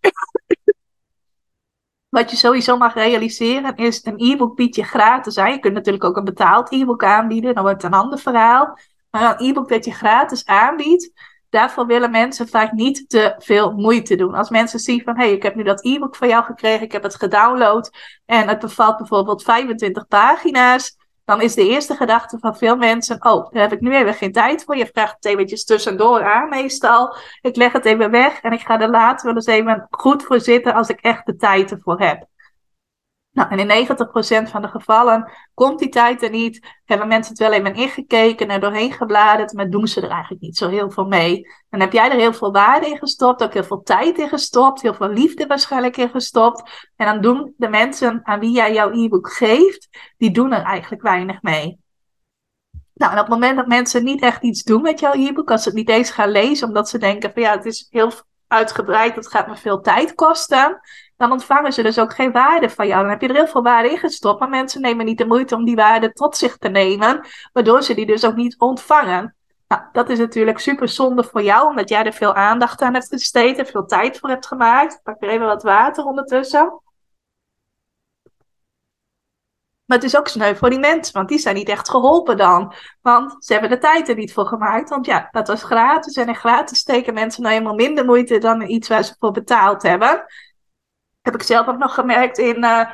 Wat 2.16 2.30
je 2.30 2.36
sowieso 2.36 2.76
mag 2.76 2.94
realiseren 2.94 3.76
is, 3.76 4.04
een 4.04 4.32
e-book 4.32 4.56
biedt 4.56 4.76
je 4.76 4.84
gratis 4.84 5.38
aan. 5.38 5.50
Je 5.50 5.58
kunt 5.58 5.74
natuurlijk 5.74 6.04
ook 6.04 6.16
een 6.16 6.24
betaald 6.24 6.72
e-book 6.72 7.04
aanbieden, 7.04 7.54
dan 7.54 7.62
wordt 7.62 7.82
het 7.82 7.92
een 7.92 7.98
ander 7.98 8.18
verhaal. 8.18 8.78
Maar 9.10 9.40
een 9.40 9.48
e-book 9.48 9.68
dat 9.68 9.84
je 9.84 9.92
gratis 9.92 10.46
aanbiedt, 10.46 11.12
daarvoor 11.50 11.86
willen 11.86 12.10
mensen 12.10 12.48
vaak 12.48 12.72
niet 12.72 13.08
te 13.08 13.34
veel 13.38 13.72
moeite 13.72 14.16
doen. 14.16 14.34
Als 14.34 14.50
mensen 14.50 14.78
zien 14.78 15.02
van, 15.02 15.16
hé, 15.16 15.24
hey, 15.24 15.32
ik 15.32 15.42
heb 15.42 15.54
nu 15.54 15.62
dat 15.62 15.84
e-book 15.84 16.16
van 16.16 16.28
jou 16.28 16.44
gekregen, 16.44 16.82
ik 16.82 16.92
heb 16.92 17.02
het 17.02 17.14
gedownload 17.14 17.90
en 18.26 18.48
het 18.48 18.58
bevat 18.58 18.96
bijvoorbeeld 18.96 19.42
25 19.42 20.06
pagina's, 20.06 20.96
dan 21.26 21.40
is 21.40 21.54
de 21.54 21.68
eerste 21.68 21.94
gedachte 21.94 22.38
van 22.38 22.56
veel 22.56 22.76
mensen, 22.76 23.24
oh, 23.24 23.50
daar 23.52 23.62
heb 23.62 23.72
ik 23.72 23.80
nu 23.80 23.94
even 23.94 24.14
geen 24.14 24.32
tijd 24.32 24.64
voor. 24.64 24.76
Je 24.76 24.90
vraagt 24.92 25.14
het 25.14 25.24
eventjes 25.24 25.64
tussendoor 25.64 26.24
aan 26.24 26.48
meestal. 26.48 27.16
Ik 27.40 27.56
leg 27.56 27.72
het 27.72 27.84
even 27.84 28.10
weg 28.10 28.40
en 28.40 28.52
ik 28.52 28.60
ga 28.60 28.80
er 28.80 28.90
later 28.90 29.26
wel 29.26 29.34
eens 29.34 29.46
even 29.46 29.86
goed 29.90 30.22
voor 30.22 30.40
zitten 30.40 30.74
als 30.74 30.88
ik 30.88 31.00
echt 31.00 31.26
de 31.26 31.36
tijd 31.36 31.70
ervoor 31.70 32.00
heb. 32.00 32.26
Nou, 33.36 33.50
en 33.50 33.58
in 33.58 33.86
90% 33.86 34.50
van 34.50 34.62
de 34.62 34.68
gevallen 34.68 35.30
komt 35.54 35.78
die 35.78 35.88
tijd 35.88 36.22
er 36.22 36.30
niet. 36.30 36.66
Hebben 36.84 37.08
mensen 37.08 37.32
het 37.32 37.42
wel 37.42 37.52
even 37.52 37.74
ingekeken 37.74 38.48
en 38.48 38.60
doorheen 38.60 38.92
gebladerd, 38.92 39.52
maar 39.52 39.70
doen 39.70 39.86
ze 39.86 40.00
er 40.00 40.10
eigenlijk 40.10 40.42
niet 40.42 40.56
zo 40.56 40.68
heel 40.68 40.90
veel 40.90 41.04
mee. 41.04 41.46
Dan 41.70 41.80
heb 41.80 41.92
jij 41.92 42.10
er 42.10 42.16
heel 42.16 42.32
veel 42.32 42.52
waarde 42.52 42.86
in 42.86 42.98
gestopt, 42.98 43.42
ook 43.42 43.52
heel 43.52 43.64
veel 43.64 43.82
tijd 43.82 44.18
in 44.18 44.28
gestopt, 44.28 44.82
heel 44.82 44.94
veel 44.94 45.08
liefde 45.08 45.46
waarschijnlijk 45.46 45.96
in 45.96 46.08
gestopt. 46.08 46.88
En 46.96 47.06
dan 47.06 47.20
doen 47.20 47.54
de 47.56 47.68
mensen 47.68 48.20
aan 48.22 48.40
wie 48.40 48.50
jij 48.50 48.72
jouw 48.72 48.90
e-book 48.90 49.32
geeft, 49.32 49.88
die 50.16 50.30
doen 50.30 50.52
er 50.52 50.62
eigenlijk 50.62 51.02
weinig 51.02 51.42
mee. 51.42 51.78
Nou, 52.94 53.12
en 53.12 53.18
op 53.18 53.24
het 53.24 53.34
moment 53.34 53.56
dat 53.56 53.66
mensen 53.66 54.04
niet 54.04 54.22
echt 54.22 54.42
iets 54.42 54.62
doen 54.62 54.82
met 54.82 55.00
jouw 55.00 55.12
e-book, 55.12 55.50
als 55.50 55.62
ze 55.62 55.68
het 55.68 55.78
niet 55.78 55.88
eens 55.88 56.10
gaan 56.10 56.30
lezen, 56.30 56.68
omdat 56.68 56.88
ze 56.88 56.98
denken 56.98 57.32
van 57.32 57.42
ja, 57.42 57.56
het 57.56 57.64
is 57.64 57.86
heel 57.90 58.10
uitgebreid, 58.48 59.14
dat 59.14 59.28
gaat 59.28 59.46
me 59.46 59.56
veel 59.56 59.80
tijd 59.80 60.14
kosten, 60.14 60.80
dan 61.16 61.32
ontvangen 61.32 61.72
ze 61.72 61.82
dus 61.82 61.98
ook 61.98 62.14
geen 62.14 62.32
waarde 62.32 62.70
van 62.70 62.86
jou. 62.86 63.00
Dan 63.00 63.10
heb 63.10 63.20
je 63.20 63.28
er 63.28 63.34
heel 63.34 63.46
veel 63.46 63.62
waarde 63.62 63.90
in 63.90 63.98
gestopt, 63.98 64.40
maar 64.40 64.48
mensen 64.48 64.80
nemen 64.80 65.04
niet 65.04 65.18
de 65.18 65.26
moeite 65.26 65.54
om 65.54 65.64
die 65.64 65.76
waarde 65.76 66.12
tot 66.12 66.36
zich 66.36 66.56
te 66.56 66.68
nemen, 66.68 67.26
waardoor 67.52 67.82
ze 67.82 67.94
die 67.94 68.06
dus 68.06 68.24
ook 68.24 68.36
niet 68.36 68.58
ontvangen. 68.58 69.34
Nou, 69.68 69.82
dat 69.92 70.08
is 70.08 70.18
natuurlijk 70.18 70.58
super 70.58 70.88
zonde 70.88 71.24
voor 71.24 71.42
jou, 71.42 71.68
omdat 71.68 71.88
jij 71.88 72.04
er 72.04 72.12
veel 72.12 72.34
aandacht 72.34 72.82
aan 72.82 72.94
hebt 72.94 73.10
besteed 73.10 73.58
en 73.58 73.66
veel 73.66 73.86
tijd 73.86 74.18
voor 74.18 74.28
hebt 74.28 74.46
gemaakt. 74.46 74.94
Ik 74.94 75.00
pak 75.02 75.22
er 75.22 75.28
even 75.28 75.46
wat 75.46 75.62
water 75.62 76.04
ondertussen. 76.04 76.80
Maar 79.86 79.96
het 79.96 80.06
is 80.06 80.16
ook 80.16 80.28
sneu 80.28 80.54
voor 80.54 80.70
die 80.70 80.78
mensen, 80.78 81.14
want 81.14 81.28
die 81.28 81.38
zijn 81.38 81.54
niet 81.54 81.68
echt 81.68 81.90
geholpen 81.90 82.36
dan. 82.36 82.74
Want 83.00 83.44
ze 83.44 83.52
hebben 83.52 83.70
de 83.70 83.78
tijd 83.78 84.08
er 84.08 84.14
niet 84.14 84.32
voor 84.32 84.46
gemaakt. 84.46 84.88
Want 84.88 85.06
ja, 85.06 85.28
dat 85.30 85.48
was 85.48 85.62
gratis. 85.62 86.16
En 86.16 86.28
in 86.28 86.34
gratis 86.34 86.78
steken 86.78 87.14
mensen 87.14 87.42
nou 87.42 87.54
helemaal 87.54 87.74
minder 87.74 88.04
moeite 88.04 88.38
dan 88.38 88.62
iets 88.62 88.88
waar 88.88 89.04
ze 89.04 89.14
voor 89.18 89.30
betaald 89.32 89.82
hebben. 89.82 90.24
Heb 91.22 91.34
ik 91.34 91.42
zelf 91.42 91.66
ook 91.66 91.78
nog 91.78 91.94
gemerkt 91.94 92.38
in 92.38 92.64
uh, 92.64 92.90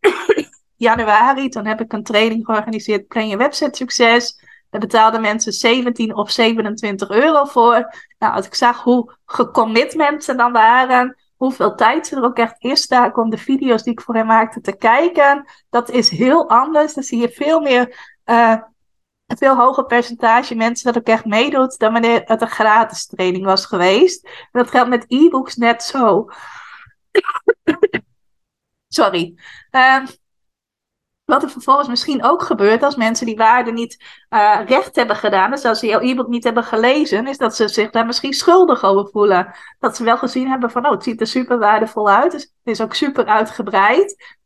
januari. 0.76 1.48
Toen 1.48 1.66
heb 1.66 1.80
ik 1.80 1.92
een 1.92 2.02
training 2.02 2.44
georganiseerd, 2.44 3.06
Breng 3.06 3.30
je 3.30 3.36
website 3.36 3.76
succes. 3.76 4.46
Daar 4.70 4.80
betaalden 4.80 5.20
mensen 5.20 5.52
17 5.52 6.14
of 6.14 6.30
27 6.30 7.10
euro 7.10 7.44
voor. 7.44 7.94
Nou, 8.18 8.34
als 8.34 8.46
ik 8.46 8.54
zag 8.54 8.82
hoe 8.82 9.16
gecommit 9.24 9.94
mensen 9.94 10.36
dan 10.36 10.52
waren, 10.52 11.16
hoeveel 11.38 11.74
tijd 11.74 12.06
ze 12.06 12.16
er 12.16 12.24
ook 12.24 12.38
echt 12.38 12.54
is 12.58 12.86
daar 12.86 13.14
om 13.14 13.30
de 13.30 13.38
video's 13.38 13.82
die 13.82 13.92
ik 13.92 14.00
voor 14.00 14.14
hem 14.14 14.26
maakte 14.26 14.60
te 14.60 14.76
kijken. 14.76 15.44
Dat 15.70 15.90
is 15.90 16.10
heel 16.10 16.48
anders. 16.48 16.94
Dan 16.94 17.02
zie 17.02 17.20
je 17.20 17.28
veel 17.28 17.60
meer, 17.60 18.12
een 18.24 19.36
veel 19.36 19.56
hoger 19.56 19.86
percentage 19.86 20.54
mensen 20.54 20.92
dat 20.92 21.02
ook 21.02 21.08
echt 21.08 21.24
meedoet 21.24 21.78
dan 21.78 21.92
wanneer 21.92 22.22
het 22.24 22.40
een 22.40 22.48
gratis 22.48 23.06
training 23.06 23.44
was 23.44 23.66
geweest. 23.66 24.28
Dat 24.52 24.70
geldt 24.70 24.88
met 24.88 25.04
e-books 25.08 25.56
net 25.56 25.82
zo. 25.82 26.28
Sorry. 28.88 29.38
Uh, 29.70 30.06
wat 31.28 31.42
er 31.42 31.50
vervolgens 31.50 31.88
misschien 31.88 32.24
ook 32.24 32.42
gebeurt 32.42 32.82
als 32.82 32.96
mensen 32.96 33.26
die 33.26 33.36
waarde 33.36 33.72
niet 33.72 34.04
uh, 34.30 34.60
recht 34.66 34.96
hebben 34.96 35.16
gedaan, 35.16 35.50
dus 35.50 35.64
als 35.64 35.78
ze 35.78 35.86
jouw 35.86 36.00
e-book 36.00 36.28
niet 36.28 36.44
hebben 36.44 36.64
gelezen, 36.64 37.26
is 37.26 37.38
dat 37.38 37.56
ze 37.56 37.68
zich 37.68 37.90
daar 37.90 38.06
misschien 38.06 38.32
schuldig 38.32 38.82
over 38.84 39.10
voelen. 39.10 39.54
Dat 39.78 39.96
ze 39.96 40.04
wel 40.04 40.16
gezien 40.16 40.48
hebben 40.48 40.70
van, 40.70 40.86
oh, 40.86 40.90
het 40.90 41.02
ziet 41.02 41.20
er 41.20 41.26
super 41.26 41.58
waardevol 41.58 42.08
uit, 42.08 42.32
dus 42.32 42.42
het 42.42 42.52
is 42.62 42.80
ook 42.80 42.94
super 42.94 43.26
uitgebreid. 43.26 44.36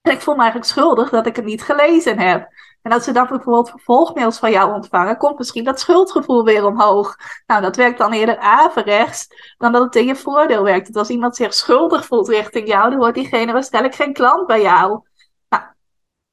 En 0.00 0.12
ik 0.12 0.20
voel 0.20 0.34
me 0.34 0.40
eigenlijk 0.40 0.70
schuldig 0.70 1.10
dat 1.10 1.26
ik 1.26 1.36
het 1.36 1.44
niet 1.44 1.62
gelezen 1.62 2.18
heb. 2.18 2.48
En 2.82 2.92
als 2.92 3.04
ze 3.04 3.12
dan 3.12 3.26
bijvoorbeeld 3.28 3.70
vervolgmails 3.70 4.38
van 4.38 4.50
jou 4.50 4.72
ontvangen, 4.74 5.16
komt 5.16 5.38
misschien 5.38 5.64
dat 5.64 5.80
schuldgevoel 5.80 6.44
weer 6.44 6.64
omhoog. 6.64 7.16
Nou, 7.46 7.62
dat 7.62 7.76
werkt 7.76 7.98
dan 7.98 8.12
eerder 8.12 8.38
averechts 8.38 9.26
dan 9.58 9.72
dat 9.72 9.82
het 9.82 9.96
in 9.96 10.06
je 10.06 10.16
voordeel 10.16 10.62
werkt. 10.62 10.86
Dus 10.86 10.96
als 10.96 11.08
iemand 11.08 11.36
zich 11.36 11.54
schuldig 11.54 12.06
voelt 12.06 12.28
richting 12.28 12.68
jou, 12.68 12.90
dan 12.90 12.98
wordt 12.98 13.14
diegene 13.14 13.52
waarschijnlijk 13.52 13.94
geen 13.94 14.12
klant 14.12 14.46
bij 14.46 14.60
jou 14.60 15.08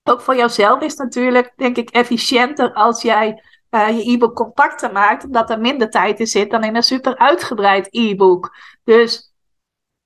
ook 0.09 0.21
voor 0.21 0.35
jouzelf 0.35 0.81
is 0.81 0.95
natuurlijk, 0.95 1.53
denk 1.55 1.77
ik, 1.77 1.89
efficiënter 1.89 2.73
als 2.73 3.01
jij 3.01 3.43
uh, 3.71 3.97
je 3.97 4.11
e-book 4.11 4.35
compacter 4.35 4.91
maakt, 4.91 5.23
omdat 5.23 5.49
er 5.49 5.59
minder 5.59 5.89
tijd 5.89 6.19
in 6.19 6.27
zit 6.27 6.51
dan 6.51 6.63
in 6.63 6.75
een 6.75 6.83
super 6.83 7.17
uitgebreid 7.17 7.87
e-book. 7.91 8.55
Dus 8.83 9.33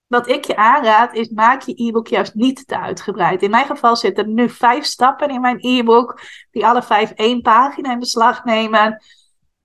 wat 0.08 0.28
ik 0.28 0.46
je 0.46 0.56
aanraad 0.56 1.14
is, 1.14 1.30
maak 1.30 1.62
je 1.62 1.88
e-book 1.88 2.08
juist 2.08 2.34
niet 2.34 2.68
te 2.68 2.80
uitgebreid. 2.80 3.42
In 3.42 3.50
mijn 3.50 3.66
geval 3.66 3.96
zitten 3.96 4.34
nu 4.34 4.50
vijf 4.50 4.84
stappen 4.84 5.30
in 5.30 5.42
mijn 5.42 5.58
e-book, 5.60 6.20
die 6.52 6.66
alle 6.66 6.84
vijf 6.84 7.12
één 7.12 7.42
pagina 7.42 7.92
in 7.92 8.00
beslag 8.00 8.44
nemen. 8.44 9.04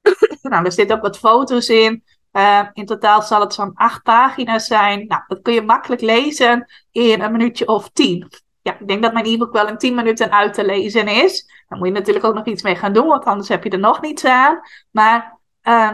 nou, 0.43 0.65
er 0.65 0.73
zitten 0.73 0.97
ook 0.97 1.03
wat 1.03 1.19
foto's 1.19 1.69
in. 1.69 2.05
Uh, 2.33 2.67
in 2.73 2.87
totaal 2.87 3.23
zal 3.23 3.41
het 3.41 3.55
zo'n 3.55 3.75
acht 3.75 4.03
pagina's 4.03 4.67
zijn. 4.67 5.07
Nou, 5.07 5.23
dat 5.27 5.43
kun 5.43 5.55
je 5.55 5.63
makkelijk 5.63 6.01
lezen 6.01 6.67
in 6.91 7.21
een 7.21 7.33
minuutje 7.33 7.69
of 7.69 7.91
tien 7.91 8.29
ja, 8.67 8.79
ik 8.79 8.89
denk 8.89 9.03
dat 9.03 9.13
mijn 9.13 9.27
e-book 9.27 9.53
wel 9.53 9.69
in 9.69 9.79
10 9.79 9.95
minuten 9.95 10.31
uit 10.31 10.55
te 10.55 10.65
lezen 10.65 11.09
is. 11.09 11.47
Dan 11.69 11.79
moet 11.79 11.87
je 11.87 11.93
natuurlijk 11.93 12.25
ook 12.25 12.35
nog 12.35 12.47
iets 12.47 12.63
mee 12.63 12.77
gaan 12.77 12.93
doen, 12.93 13.07
want 13.07 13.25
anders 13.25 13.49
heb 13.49 13.65
je 13.65 13.71
er 13.71 13.79
nog 13.79 14.01
niets 14.01 14.25
aan. 14.25 14.61
Maar 14.91 15.39
uh, 15.63 15.93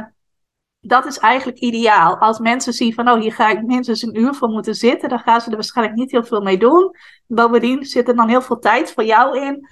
dat 0.81 1.07
is 1.07 1.19
eigenlijk 1.19 1.59
ideaal. 1.59 2.17
Als 2.17 2.39
mensen 2.39 2.73
zien 2.73 2.95
van, 2.95 3.09
oh, 3.09 3.21
hier 3.21 3.33
ga 3.33 3.49
ik 3.49 3.63
minstens 3.63 4.03
een 4.03 4.19
uur 4.19 4.35
voor 4.35 4.49
moeten 4.49 4.75
zitten, 4.75 5.09
dan 5.09 5.19
gaan 5.19 5.41
ze 5.41 5.49
er 5.51 5.55
waarschijnlijk 5.55 5.99
niet 5.99 6.11
heel 6.11 6.25
veel 6.25 6.41
mee 6.41 6.59
doen. 6.59 6.97
Bovendien 7.27 7.85
zit 7.85 8.09
er 8.09 8.17
dan 8.17 8.29
heel 8.29 8.43
veel 8.43 8.59
tijd 8.59 8.93
voor 8.93 9.05
jou 9.05 9.41
in, 9.41 9.69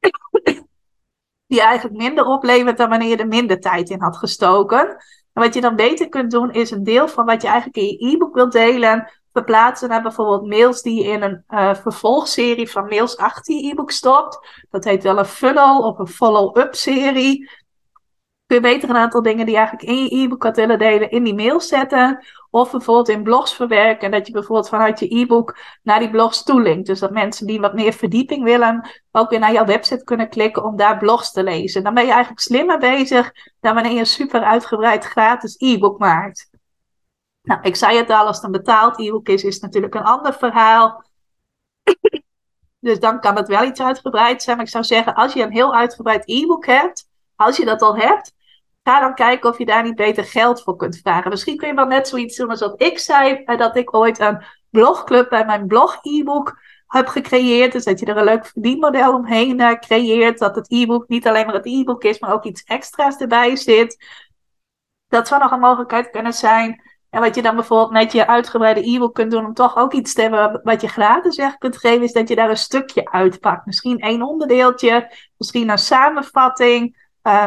die 1.46 1.60
eigenlijk 1.60 1.96
minder 1.96 2.24
oplevert 2.24 2.76
dan 2.76 2.88
wanneer 2.88 3.08
je 3.08 3.16
er 3.16 3.28
minder 3.28 3.60
tijd 3.60 3.90
in 3.90 4.00
had 4.00 4.16
gestoken. 4.16 4.88
En 5.32 5.42
wat 5.42 5.54
je 5.54 5.60
dan 5.60 5.76
beter 5.76 6.08
kunt 6.08 6.30
doen, 6.30 6.52
is 6.52 6.70
een 6.70 6.84
deel 6.84 7.08
van 7.08 7.24
wat 7.24 7.42
je 7.42 7.48
eigenlijk 7.48 7.76
in 7.76 7.84
je 7.84 8.14
e-book 8.14 8.34
wilt 8.34 8.52
delen, 8.52 9.10
verplaatsen 9.36 9.88
naar 9.88 10.02
bijvoorbeeld 10.02 10.46
mails 10.46 10.82
die 10.82 11.02
je 11.02 11.10
in 11.10 11.22
een 11.22 11.44
uh, 11.48 11.74
vervolgserie 11.74 12.70
van 12.70 12.88
mails 12.88 13.16
achter 13.16 13.54
je 13.54 13.70
e-book 13.70 13.90
stopt. 13.90 14.64
Dat 14.70 14.84
heet 14.84 15.02
wel 15.02 15.18
een 15.18 15.24
funnel 15.24 15.80
of 15.80 15.98
een 15.98 16.06
follow-up 16.06 16.74
serie. 16.74 17.50
Kun 18.46 18.56
je 18.56 18.62
beter 18.62 18.90
een 18.90 18.96
aantal 18.96 19.22
dingen 19.22 19.46
die 19.46 19.54
je 19.54 19.60
eigenlijk 19.60 19.88
in 19.88 20.04
je 20.04 20.22
e-book 20.22 20.42
had 20.42 20.56
willen 20.56 20.78
delen 20.78 21.10
in 21.10 21.24
die 21.24 21.34
mail 21.34 21.60
zetten. 21.60 22.24
Of 22.50 22.70
bijvoorbeeld 22.70 23.08
in 23.08 23.22
blogs 23.22 23.54
verwerken. 23.54 24.10
Dat 24.10 24.26
je 24.26 24.32
bijvoorbeeld 24.32 24.68
vanuit 24.68 24.98
je 24.98 25.18
e-book 25.18 25.58
naar 25.82 25.98
die 25.98 26.10
blogs 26.10 26.42
toelinkt. 26.42 26.86
Dus 26.86 26.98
dat 26.98 27.10
mensen 27.10 27.46
die 27.46 27.60
wat 27.60 27.74
meer 27.74 27.92
verdieping 27.92 28.44
willen, 28.44 28.90
ook 29.12 29.30
weer 29.30 29.38
naar 29.38 29.52
jouw 29.52 29.64
website 29.64 30.04
kunnen 30.04 30.28
klikken 30.28 30.64
om 30.64 30.76
daar 30.76 30.98
blogs 30.98 31.32
te 31.32 31.42
lezen. 31.42 31.82
Dan 31.82 31.94
ben 31.94 32.04
je 32.04 32.10
eigenlijk 32.10 32.40
slimmer 32.40 32.78
bezig 32.78 33.32
dan 33.60 33.74
wanneer 33.74 33.92
je 33.92 33.98
een 33.98 34.06
super 34.06 34.42
uitgebreid 34.42 35.04
gratis 35.04 35.54
e-book 35.58 35.98
maakt. 35.98 36.55
Nou, 37.46 37.60
ik 37.62 37.76
zei 37.76 37.96
het 37.96 38.10
al, 38.10 38.26
als 38.26 38.36
het 38.36 38.44
een 38.44 38.50
betaald 38.52 38.98
e-book 39.00 39.28
is, 39.28 39.44
is 39.44 39.54
het 39.54 39.62
natuurlijk 39.62 39.94
een 39.94 40.02
ander 40.02 40.34
verhaal. 40.34 41.04
Dus 42.78 43.00
dan 43.00 43.20
kan 43.20 43.36
het 43.36 43.48
wel 43.48 43.64
iets 43.64 43.80
uitgebreid 43.80 44.42
zijn. 44.42 44.56
Maar 44.56 44.66
ik 44.66 44.72
zou 44.72 44.84
zeggen, 44.84 45.14
als 45.14 45.32
je 45.32 45.42
een 45.42 45.52
heel 45.52 45.74
uitgebreid 45.74 46.28
e-book 46.28 46.66
hebt, 46.66 47.08
als 47.36 47.56
je 47.56 47.64
dat 47.64 47.82
al 47.82 47.96
hebt, 47.96 48.32
ga 48.82 49.00
dan 49.00 49.14
kijken 49.14 49.50
of 49.50 49.58
je 49.58 49.66
daar 49.66 49.82
niet 49.82 49.94
beter 49.94 50.24
geld 50.24 50.62
voor 50.62 50.76
kunt 50.76 50.98
vragen. 50.98 51.30
Misschien 51.30 51.56
kun 51.56 51.68
je 51.68 51.74
wel 51.74 51.86
net 51.86 52.08
zoiets 52.08 52.36
doen 52.36 52.50
als 52.50 52.60
wat 52.60 52.82
ik 52.82 52.98
zei, 52.98 53.44
dat 53.44 53.76
ik 53.76 53.94
ooit 53.94 54.18
een 54.18 54.44
blogclub 54.70 55.28
bij 55.28 55.44
mijn 55.44 55.66
blog 55.66 55.98
e-book 56.02 56.60
heb 56.86 57.06
gecreëerd. 57.06 57.72
Dus 57.72 57.84
dat 57.84 58.00
je 58.00 58.06
er 58.06 58.16
een 58.16 58.24
leuk 58.24 58.46
verdienmodel 58.46 59.14
omheen 59.14 59.60
uh, 59.60 59.72
creëert. 59.72 60.38
Dat 60.38 60.54
het 60.56 60.70
e-book 60.70 61.08
niet 61.08 61.26
alleen 61.26 61.46
maar 61.46 61.54
het 61.54 61.66
e-book 61.66 62.04
is, 62.04 62.18
maar 62.18 62.32
ook 62.32 62.44
iets 62.44 62.62
extra's 62.62 63.16
erbij 63.16 63.56
zit. 63.56 64.04
Dat 65.08 65.28
zou 65.28 65.42
nog 65.42 65.50
een 65.50 65.60
mogelijkheid 65.60 66.10
kunnen 66.10 66.32
zijn. 66.32 66.85
En 67.16 67.22
wat 67.22 67.34
je 67.34 67.42
dan 67.42 67.54
bijvoorbeeld 67.54 67.90
met 67.90 68.12
je 68.12 68.26
uitgebreide 68.26 68.88
e-book 68.88 69.14
kunt 69.14 69.30
doen 69.30 69.46
om 69.46 69.54
toch 69.54 69.76
ook 69.76 69.92
iets 69.92 70.14
te 70.14 70.20
hebben 70.20 70.60
wat 70.62 70.80
je 70.80 70.88
gratis 70.88 71.36
weg 71.36 71.58
kunt 71.58 71.76
geven, 71.76 72.02
is 72.02 72.12
dat 72.12 72.28
je 72.28 72.34
daar 72.34 72.50
een 72.50 72.56
stukje 72.56 73.10
uitpakt. 73.10 73.66
Misschien 73.66 73.98
één 73.98 74.22
onderdeeltje, 74.22 75.12
misschien 75.36 75.68
een 75.68 75.78
samenvatting, 75.78 77.08
uh, 77.22 77.46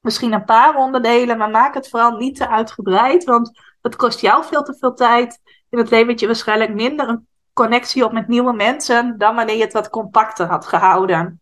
misschien 0.00 0.32
een 0.32 0.44
paar 0.44 0.76
onderdelen, 0.76 1.38
maar 1.38 1.50
maak 1.50 1.74
het 1.74 1.88
vooral 1.88 2.16
niet 2.16 2.36
te 2.36 2.48
uitgebreid, 2.48 3.24
want 3.24 3.60
het 3.80 3.96
kost 3.96 4.20
jou 4.20 4.44
veel 4.44 4.62
te 4.62 4.76
veel 4.78 4.94
tijd. 4.94 5.40
En 5.70 5.78
het 5.78 5.90
levert 5.90 6.20
je 6.20 6.26
waarschijnlijk 6.26 6.74
minder 6.74 7.08
een 7.08 7.26
connectie 7.52 8.04
op 8.04 8.12
met 8.12 8.28
nieuwe 8.28 8.52
mensen 8.52 9.18
dan 9.18 9.34
wanneer 9.34 9.56
je 9.56 9.64
het 9.64 9.72
wat 9.72 9.90
compacter 9.90 10.46
had 10.46 10.66
gehouden. 10.66 11.40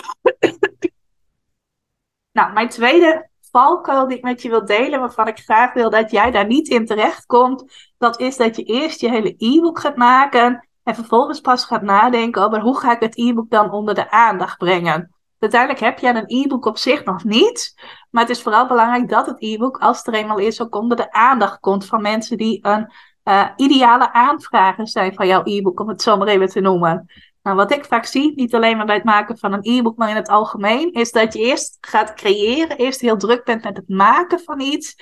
nou, 2.38 2.53
mijn 2.53 2.69
tweede 2.69 3.30
valkuil 3.57 4.07
die 4.07 4.17
ik 4.17 4.23
met 4.23 4.41
je 4.41 4.49
wil 4.49 4.65
delen, 4.65 4.99
waarvan 4.99 5.27
ik 5.27 5.37
graag 5.37 5.73
wil 5.73 5.89
dat 5.89 6.11
jij 6.11 6.31
daar 6.31 6.45
niet 6.45 6.67
in 6.67 6.85
terecht 6.85 7.25
komt, 7.25 7.91
dat 7.97 8.19
is 8.19 8.37
dat 8.37 8.55
je 8.55 8.63
eerst 8.63 9.01
je 9.01 9.09
hele 9.09 9.35
e-book 9.37 9.79
gaat 9.79 9.95
maken 9.95 10.67
en 10.83 10.95
vervolgens 10.95 11.41
pas 11.41 11.65
gaat 11.65 11.81
nadenken 11.81 12.43
over 12.43 12.61
hoe 12.61 12.79
ga 12.79 12.91
ik 12.91 12.99
het 12.99 13.17
e-book 13.17 13.49
dan 13.49 13.71
onder 13.71 13.95
de 13.95 14.11
aandacht 14.11 14.57
brengen. 14.57 15.11
Uiteindelijk 15.39 15.81
heb 15.81 15.99
je 15.99 16.07
een 16.07 16.43
e-book 16.43 16.65
op 16.65 16.77
zich 16.77 17.03
nog 17.03 17.23
niet, 17.23 17.73
maar 18.09 18.21
het 18.21 18.31
is 18.31 18.41
vooral 18.41 18.67
belangrijk 18.67 19.09
dat 19.09 19.25
het 19.25 19.41
e-book, 19.41 19.77
als 19.77 19.97
het 19.97 20.07
er 20.07 20.13
eenmaal 20.13 20.37
is, 20.37 20.61
ook 20.61 20.75
onder 20.75 20.97
de 20.97 21.11
aandacht 21.11 21.59
komt 21.59 21.85
van 21.85 22.01
mensen 22.01 22.37
die 22.37 22.59
een 22.61 22.91
uh, 23.23 23.47
ideale 23.55 24.13
aanvrager 24.13 24.87
zijn 24.87 25.13
van 25.13 25.27
jouw 25.27 25.41
e-book, 25.43 25.79
om 25.79 25.87
het 25.87 26.01
zo 26.01 26.17
maar 26.17 26.27
even 26.27 26.47
te 26.47 26.59
noemen. 26.59 27.05
Nou, 27.47 27.60
wat 27.60 27.71
ik 27.71 27.86
vaak 27.86 28.05
zie, 28.05 28.33
niet 28.36 28.55
alleen 28.55 28.77
maar 28.77 28.86
bij 28.86 28.95
het 28.95 29.03
maken 29.03 29.38
van 29.38 29.53
een 29.53 29.60
e-book, 29.62 29.97
maar 29.97 30.10
in 30.10 30.15
het 30.15 30.27
algemeen, 30.27 30.91
is 30.91 31.12
dat 31.12 31.33
je 31.33 31.39
eerst 31.39 31.77
gaat 31.81 32.13
creëren, 32.13 32.77
eerst 32.77 33.01
heel 33.01 33.17
druk 33.17 33.43
bent 33.43 33.63
met 33.63 33.77
het 33.77 33.89
maken 33.89 34.39
van 34.39 34.60
iets. 34.60 34.95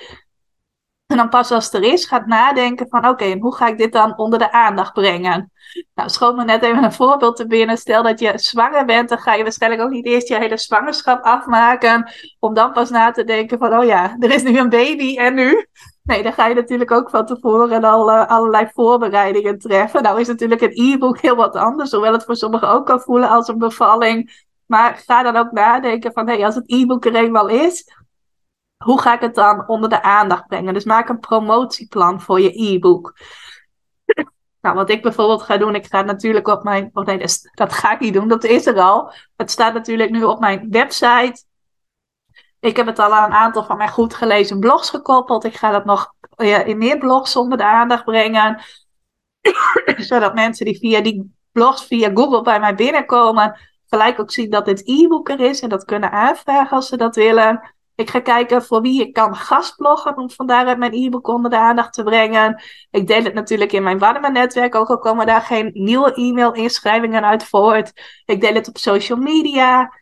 En 1.06 1.16
dan 1.16 1.28
pas 1.28 1.50
als 1.50 1.64
het 1.64 1.74
er 1.74 1.92
is, 1.92 2.04
gaat 2.04 2.26
nadenken 2.26 2.86
van 2.88 3.08
oké, 3.08 3.36
hoe 3.38 3.54
ga 3.54 3.66
ik 3.66 3.78
dit 3.78 3.92
dan 3.92 4.18
onder 4.18 4.38
de 4.38 4.52
aandacht 4.52 4.92
brengen? 4.92 5.52
Nou, 5.94 6.08
schoot 6.08 6.36
me 6.36 6.44
net 6.44 6.62
even 6.62 6.84
een 6.84 6.92
voorbeeld 6.92 7.36
te 7.36 7.46
binnen. 7.46 7.76
Stel 7.76 8.02
dat 8.02 8.20
je 8.20 8.32
zwanger 8.34 8.84
bent, 8.84 9.08
dan 9.08 9.18
ga 9.18 9.34
je 9.34 9.42
waarschijnlijk 9.42 9.82
ook 9.82 9.90
niet 9.90 10.06
eerst 10.06 10.28
je 10.28 10.38
hele 10.38 10.56
zwangerschap 10.56 11.24
afmaken. 11.24 12.10
Om 12.38 12.54
dan 12.54 12.72
pas 12.72 12.90
na 12.90 13.10
te 13.10 13.24
denken 13.24 13.58
van, 13.58 13.78
oh 13.78 13.84
ja, 13.84 14.16
er 14.18 14.30
is 14.30 14.42
nu 14.42 14.58
een 14.58 14.68
baby 14.68 15.16
en 15.16 15.34
nu? 15.34 15.66
Nee, 16.02 16.22
dan 16.22 16.32
ga 16.32 16.46
je 16.46 16.54
natuurlijk 16.54 16.90
ook 16.90 17.10
van 17.10 17.26
tevoren 17.26 17.84
al 17.84 18.10
uh, 18.10 18.26
allerlei 18.26 18.68
voorbereidingen 18.72 19.58
treffen. 19.58 20.02
Nou 20.02 20.20
is 20.20 20.26
natuurlijk 20.28 20.60
een 20.60 20.92
e-book 20.92 21.18
heel 21.18 21.36
wat 21.36 21.56
anders, 21.56 21.92
hoewel 21.92 22.12
het 22.12 22.24
voor 22.24 22.36
sommigen 22.36 22.68
ook 22.68 22.86
kan 22.86 23.00
voelen 23.00 23.28
als 23.28 23.48
een 23.48 23.58
bevalling. 23.58 24.44
Maar 24.66 25.02
ga 25.06 25.22
dan 25.22 25.36
ook 25.36 25.52
nadenken 25.52 26.12
van, 26.12 26.26
hé, 26.28 26.34
hey, 26.34 26.44
als 26.44 26.54
het 26.54 26.70
e-book 26.70 27.04
er 27.04 27.14
eenmaal 27.14 27.48
is, 27.48 27.95
hoe 28.84 29.00
ga 29.00 29.14
ik 29.14 29.20
het 29.20 29.34
dan 29.34 29.68
onder 29.68 29.88
de 29.88 30.02
aandacht 30.02 30.46
brengen? 30.46 30.74
Dus 30.74 30.84
maak 30.84 31.08
een 31.08 31.20
promotieplan 31.20 32.20
voor 32.20 32.40
je 32.40 32.74
e-book. 32.74 33.14
Nou, 34.60 34.78
wat 34.78 34.90
ik 34.90 35.02
bijvoorbeeld 35.02 35.42
ga 35.42 35.56
doen, 35.56 35.74
ik 35.74 35.86
ga 35.86 36.02
natuurlijk 36.02 36.48
op 36.48 36.62
mijn. 36.62 36.90
Oh 36.92 37.04
nee, 37.04 37.18
dat, 37.54 37.72
ga 37.72 37.92
ik 37.92 38.00
niet 38.00 38.14
doen, 38.14 38.28
dat 38.28 38.44
is 38.44 38.66
er 38.66 38.80
al. 38.80 39.12
Het 39.36 39.50
staat 39.50 39.74
natuurlijk 39.74 40.10
nu 40.10 40.24
op 40.24 40.40
mijn 40.40 40.70
website. 40.70 41.44
Ik 42.60 42.76
heb 42.76 42.86
het 42.86 42.98
al 42.98 43.14
aan 43.14 43.24
een 43.24 43.36
aantal 43.36 43.64
van 43.64 43.76
mijn 43.76 43.88
goed 43.88 44.14
gelezen 44.14 44.60
blogs 44.60 44.90
gekoppeld. 44.90 45.44
Ik 45.44 45.56
ga 45.56 45.70
dat 45.70 45.84
nog 45.84 46.14
in 46.36 46.78
meer 46.78 46.98
blogs 46.98 47.36
onder 47.36 47.58
de 47.58 47.64
aandacht 47.64 48.04
brengen. 48.04 48.62
Zodat 49.96 50.34
mensen 50.34 50.64
die 50.64 50.78
via 50.78 51.00
die 51.00 51.34
blogs, 51.52 51.84
via 51.84 52.10
Google 52.14 52.42
bij 52.42 52.60
mij 52.60 52.74
binnenkomen, 52.74 53.58
gelijk 53.86 54.20
ook 54.20 54.30
zien 54.30 54.50
dat 54.50 54.64
dit 54.64 54.88
e-book 54.88 55.28
er 55.28 55.40
is 55.40 55.60
en 55.60 55.68
dat 55.68 55.84
kunnen 55.84 56.10
aanvragen 56.10 56.76
als 56.76 56.88
ze 56.88 56.96
dat 56.96 57.16
willen. 57.16 57.75
Ik 57.96 58.10
ga 58.10 58.20
kijken 58.20 58.62
voor 58.62 58.80
wie 58.80 59.00
ik 59.00 59.12
kan 59.12 59.36
gastbloggen 59.36 60.16
om 60.16 60.30
van 60.30 60.46
mijn 60.46 60.92
e-book 60.92 61.28
onder 61.28 61.50
de 61.50 61.58
aandacht 61.58 61.92
te 61.92 62.02
brengen. 62.02 62.62
Ik 62.90 63.06
deel 63.06 63.24
het 63.24 63.34
natuurlijk 63.34 63.72
in 63.72 63.82
mijn 63.82 63.98
warme 63.98 64.30
netwerk, 64.30 64.74
ook 64.74 64.88
al 64.88 64.98
komen 64.98 65.26
daar 65.26 65.40
geen 65.40 65.70
nieuwe 65.72 66.14
e-mail-inschrijvingen 66.14 67.24
uit 67.24 67.44
voort. 67.44 67.92
Ik 68.24 68.40
deel 68.40 68.54
het 68.54 68.68
op 68.68 68.78
social 68.78 69.18
media. 69.18 69.92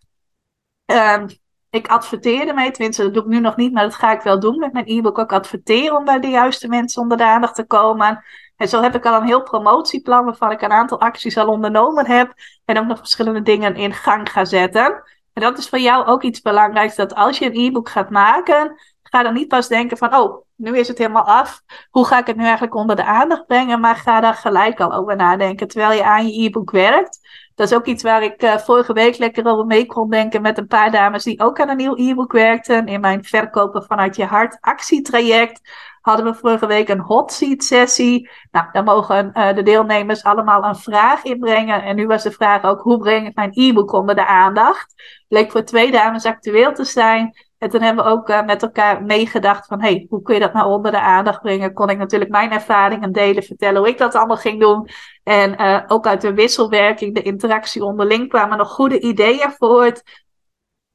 Um, 0.87 1.27
ik 1.71 1.87
adverteer 1.87 2.49
ermee, 2.49 2.71
tenminste 2.71 3.03
dat 3.03 3.15
doe 3.15 3.23
ik 3.23 3.29
nu 3.29 3.41
nog 3.41 3.57
niet, 3.57 3.73
maar 3.73 3.83
dat 3.83 3.95
ga 3.95 4.13
ik 4.13 4.21
wel 4.21 4.41
doen 4.41 4.59
met 4.59 4.73
mijn 4.73 4.89
e-book 4.89 5.19
ook 5.19 5.33
adverteren 5.33 5.97
om 5.97 6.05
bij 6.05 6.21
de 6.21 6.29
juiste 6.29 6.69
mensen 6.69 7.03
onder 7.03 7.17
de 7.17 7.25
aandacht 7.25 7.55
te 7.55 7.67
komen. 7.67 8.25
En 8.57 8.69
zo 8.69 8.83
heb 8.83 8.95
ik 8.95 9.07
al 9.07 9.21
een 9.21 9.27
heel 9.27 9.43
promotieplan 9.43 10.25
waarvan 10.25 10.51
ik 10.51 10.63
een 10.63 10.73
aantal 10.73 11.01
acties 11.01 11.37
al 11.37 11.49
ondernomen 11.49 12.07
heb 12.07 12.33
en 12.65 12.79
ook 12.79 12.87
nog 12.87 12.99
verschillende 12.99 13.43
dingen 13.43 13.75
in 13.75 13.93
gang 13.93 14.31
ga 14.31 14.45
zetten. 14.45 15.03
En 15.35 15.43
dat 15.43 15.59
is 15.59 15.69
voor 15.69 15.79
jou 15.79 16.07
ook 16.07 16.23
iets 16.23 16.41
belangrijks, 16.41 16.97
dat 16.97 17.15
als 17.15 17.39
je 17.39 17.45
een 17.45 17.67
e-book 17.67 17.89
gaat 17.89 18.11
maken, 18.11 18.77
ga 19.03 19.23
dan 19.23 19.35
niet 19.35 19.49
pas 19.49 19.69
denken 19.69 19.97
van, 19.97 20.15
oh, 20.15 20.45
nu 20.57 20.79
is 20.79 20.89
het 20.89 20.99
helemaal 20.99 21.27
af. 21.27 21.63
Hoe 21.91 22.07
ga 22.07 22.19
ik 22.19 22.27
het 22.27 22.37
nu 22.37 22.43
eigenlijk 22.43 22.75
onder 22.75 22.97
de 22.97 23.05
aandacht 23.05 23.47
brengen? 23.47 23.81
Maar 23.81 23.97
ga 23.97 24.21
daar 24.21 24.35
gelijk 24.35 24.81
al 24.81 24.93
over 24.93 25.17
nadenken 25.17 25.69
terwijl 25.69 25.93
je 25.93 26.05
aan 26.05 26.29
je 26.29 26.45
e-book 26.45 26.71
werkt. 26.71 27.19
Dat 27.55 27.71
is 27.71 27.77
ook 27.77 27.87
iets 27.87 28.03
waar 28.03 28.23
ik 28.23 28.43
uh, 28.43 28.57
vorige 28.57 28.93
week 28.93 29.19
lekker 29.19 29.47
over 29.47 29.67
mee 29.67 29.87
kon 29.87 30.11
denken 30.11 30.43
met 30.43 30.59
een 30.59 30.67
paar 30.67 30.91
dames 30.91 31.25
die 31.25 31.41
ook 31.41 31.61
aan 31.61 31.69
een 31.69 31.77
nieuw 31.77 31.97
e-book 31.97 32.33
werkten. 32.33 32.87
In 32.87 33.01
mijn 33.01 33.25
Verkopen 33.25 33.85
vanuit 33.85 34.17
je 34.17 34.25
hart 34.25 34.59
actietraject 34.61 35.61
hadden 36.05 36.27
we 36.27 36.35
vorige 36.35 36.67
week 36.67 36.89
een 36.89 37.01
hot 37.01 37.33
seat 37.33 37.65
sessie. 37.65 38.31
Nou, 38.51 38.67
daar 38.73 38.85
mogen 38.85 39.31
uh, 39.35 39.55
de 39.55 39.63
deelnemers 39.63 40.23
allemaal 40.25 40.65
een 40.65 40.77
vraag 40.77 41.23
inbrengen. 41.23 41.83
En 41.83 41.97
nu 41.97 42.07
was 42.07 42.23
de 42.23 42.31
vraag 42.31 42.63
ook, 42.63 42.81
hoe 42.81 42.99
breng 42.99 43.27
ik 43.27 43.35
mijn 43.35 43.51
e-book 43.53 43.93
onder 43.93 44.15
de 44.15 44.27
aandacht? 44.27 44.95
Bleek 45.29 45.51
voor 45.51 45.65
twee 45.65 45.91
dames 45.91 46.25
actueel 46.25 46.73
te 46.73 46.85
zijn. 46.85 47.37
En 47.59 47.71
toen 47.71 47.83
hebben 47.83 48.05
we 48.05 48.11
ook 48.11 48.29
uh, 48.29 48.45
met 48.45 48.63
elkaar 48.63 49.03
meegedacht 49.03 49.67
van, 49.67 49.81
hey, 49.81 50.07
hoe 50.09 50.23
kun 50.23 50.35
je 50.35 50.41
dat 50.41 50.53
nou 50.53 50.71
onder 50.71 50.91
de 50.91 51.01
aandacht 51.01 51.41
brengen? 51.41 51.73
Kon 51.73 51.89
ik 51.89 51.99
natuurlijk 51.99 52.31
mijn 52.31 52.53
ervaringen 52.53 53.13
delen, 53.13 53.43
vertellen 53.43 53.81
hoe 53.81 53.89
ik 53.89 53.99
dat 53.99 54.15
allemaal 54.15 54.37
ging 54.37 54.61
doen. 54.61 54.89
En 55.23 55.63
uh, 55.63 55.83
ook 55.87 56.07
uit 56.07 56.21
de 56.21 56.35
wisselwerking, 56.35 57.15
de 57.15 57.23
interactie 57.23 57.85
onderling, 57.85 58.29
kwamen 58.29 58.59
nog 58.59 58.71
goede 58.71 59.01
ideeën 59.01 59.51
voort. 59.59 60.03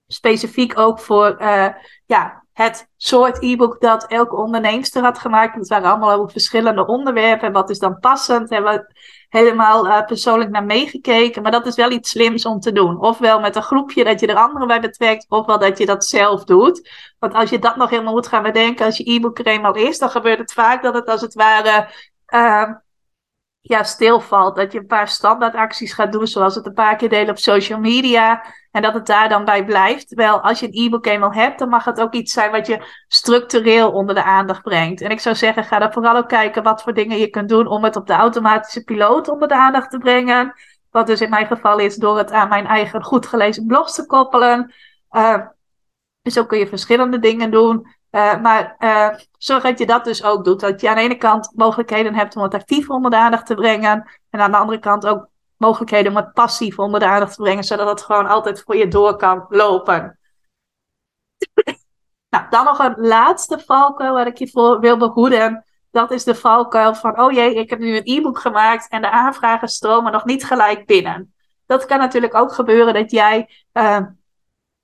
Specifiek 0.07 0.79
ook 0.79 0.99
voor 0.99 1.37
ja, 2.05 2.43
het 2.59 2.89
soort 2.97 3.43
e-book 3.43 3.81
dat 3.81 4.07
elke 4.07 4.35
onderneemster 4.35 5.03
had 5.03 5.19
gemaakt. 5.19 5.55
Het 5.55 5.67
waren 5.67 5.89
allemaal 5.89 6.11
over 6.11 6.31
verschillende 6.31 6.85
onderwerpen. 6.85 7.47
En 7.47 7.53
wat 7.53 7.69
is 7.69 7.79
dan 7.79 7.99
passend? 7.99 8.49
Hebben 8.49 8.73
we 8.73 8.93
helemaal 9.29 9.85
uh, 9.85 10.05
persoonlijk 10.05 10.49
naar 10.49 10.63
meegekeken. 10.63 11.41
Maar 11.41 11.51
dat 11.51 11.65
is 11.65 11.75
wel 11.75 11.91
iets 11.91 12.09
slims 12.09 12.45
om 12.45 12.59
te 12.59 12.71
doen. 12.71 12.99
Ofwel 13.01 13.39
met 13.39 13.55
een 13.55 13.63
groepje 13.63 14.03
dat 14.03 14.19
je 14.19 14.27
er 14.27 14.35
anderen 14.35 14.67
bij 14.67 14.81
betrekt. 14.81 15.25
Ofwel 15.29 15.59
dat 15.59 15.77
je 15.77 15.85
dat 15.85 16.05
zelf 16.05 16.43
doet. 16.43 16.89
Want 17.19 17.33
als 17.33 17.49
je 17.49 17.59
dat 17.59 17.75
nog 17.75 17.89
helemaal 17.89 18.13
moet 18.13 18.27
gaan 18.27 18.43
bedenken. 18.43 18.85
Als 18.85 18.97
je 18.97 19.11
e-book 19.11 19.39
er 19.39 19.47
eenmaal 19.47 19.75
is. 19.75 19.97
Dan 19.99 20.09
gebeurt 20.09 20.39
het 20.39 20.53
vaak 20.53 20.83
dat 20.83 20.93
het 20.93 21.07
als 21.07 21.21
het 21.21 21.33
ware... 21.33 21.89
Uh, 22.33 22.69
ja, 23.61 23.83
stilvalt. 23.83 24.55
Dat 24.55 24.71
je 24.71 24.79
een 24.79 24.85
paar 24.85 25.07
standaardacties 25.07 25.93
gaat 25.93 26.11
doen, 26.11 26.27
zoals 26.27 26.55
het 26.55 26.65
een 26.65 26.73
paar 26.73 26.95
keer 26.95 27.09
delen 27.09 27.29
op 27.29 27.37
social 27.37 27.79
media. 27.79 28.45
En 28.71 28.81
dat 28.81 28.93
het 28.93 29.05
daar 29.05 29.29
dan 29.29 29.45
bij 29.45 29.65
blijft. 29.65 30.07
Terwijl 30.07 30.41
als 30.41 30.59
je 30.59 30.65
een 30.65 30.85
e-book 30.85 31.05
eenmaal 31.05 31.33
hebt, 31.33 31.59
dan 31.59 31.69
mag 31.69 31.85
het 31.85 32.01
ook 32.01 32.13
iets 32.13 32.33
zijn 32.33 32.51
wat 32.51 32.67
je 32.67 33.03
structureel 33.07 33.91
onder 33.91 34.15
de 34.15 34.23
aandacht 34.23 34.61
brengt. 34.61 35.01
En 35.01 35.09
ik 35.09 35.19
zou 35.19 35.35
zeggen, 35.35 35.63
ga 35.63 35.79
dan 35.79 35.93
vooral 35.93 36.17
ook 36.17 36.27
kijken 36.27 36.63
wat 36.63 36.83
voor 36.83 36.93
dingen 36.93 37.17
je 37.17 37.29
kunt 37.29 37.49
doen 37.49 37.67
om 37.67 37.83
het 37.83 37.95
op 37.95 38.07
de 38.07 38.13
automatische 38.13 38.83
piloot 38.83 39.27
onder 39.27 39.47
de 39.47 39.55
aandacht 39.55 39.91
te 39.91 39.97
brengen. 39.97 40.53
Wat 40.91 41.07
dus 41.07 41.21
in 41.21 41.29
mijn 41.29 41.47
geval 41.47 41.79
is 41.79 41.95
door 41.95 42.17
het 42.17 42.31
aan 42.31 42.49
mijn 42.49 42.65
eigen 42.65 43.03
goed 43.03 43.27
gelezen 43.27 43.65
blogs 43.65 43.95
te 43.95 44.05
koppelen. 44.05 44.73
Uh, 45.11 45.37
dus 46.21 46.39
ook 46.39 46.47
kun 46.47 46.59
je 46.59 46.67
verschillende 46.67 47.19
dingen 47.19 47.51
doen. 47.51 47.87
Uh, 48.11 48.41
maar 48.41 48.75
uh, 48.79 49.09
zorg 49.37 49.63
dat 49.63 49.79
je 49.79 49.85
dat 49.85 50.03
dus 50.03 50.23
ook 50.23 50.43
doet. 50.43 50.59
Dat 50.59 50.81
je 50.81 50.89
aan 50.89 50.95
de 50.95 51.01
ene 51.01 51.17
kant 51.17 51.51
mogelijkheden 51.55 52.15
hebt 52.15 52.35
om 52.35 52.43
het 52.43 52.53
actief 52.53 52.89
onder 52.89 53.11
de 53.11 53.17
aandacht 53.17 53.45
te 53.45 53.55
brengen. 53.55 54.09
En 54.29 54.39
aan 54.39 54.51
de 54.51 54.57
andere 54.57 54.79
kant 54.79 55.07
ook 55.07 55.27
mogelijkheden 55.57 56.11
om 56.11 56.17
het 56.17 56.33
passief 56.33 56.79
onder 56.79 56.99
de 56.99 57.05
aandacht 57.05 57.35
te 57.35 57.41
brengen. 57.41 57.63
Zodat 57.63 57.87
het 57.87 58.01
gewoon 58.01 58.27
altijd 58.27 58.61
voor 58.61 58.75
je 58.75 58.87
door 58.87 59.15
kan 59.15 59.45
lopen. 59.49 60.19
nou, 62.29 62.45
dan 62.49 62.65
nog 62.65 62.79
een 62.79 62.95
laatste 62.97 63.59
valkuil 63.59 64.13
waar 64.13 64.27
ik 64.27 64.37
je 64.37 64.49
voor 64.49 64.79
wil 64.79 64.97
behoeden. 64.97 65.65
Dat 65.91 66.11
is 66.11 66.23
de 66.23 66.35
valkuil 66.35 66.95
van, 66.95 67.19
oh 67.19 67.31
jee, 67.31 67.55
ik 67.55 67.69
heb 67.69 67.79
nu 67.79 67.95
een 67.95 68.17
e-book 68.17 68.39
gemaakt 68.39 68.89
en 68.89 69.01
de 69.01 69.09
aanvragen 69.09 69.67
stromen 69.67 70.11
nog 70.11 70.25
niet 70.25 70.45
gelijk 70.45 70.85
binnen. 70.85 71.33
Dat 71.65 71.85
kan 71.85 71.97
natuurlijk 71.97 72.35
ook 72.35 72.53
gebeuren 72.53 72.93
dat 72.93 73.11
jij 73.11 73.49
uh, 73.73 73.99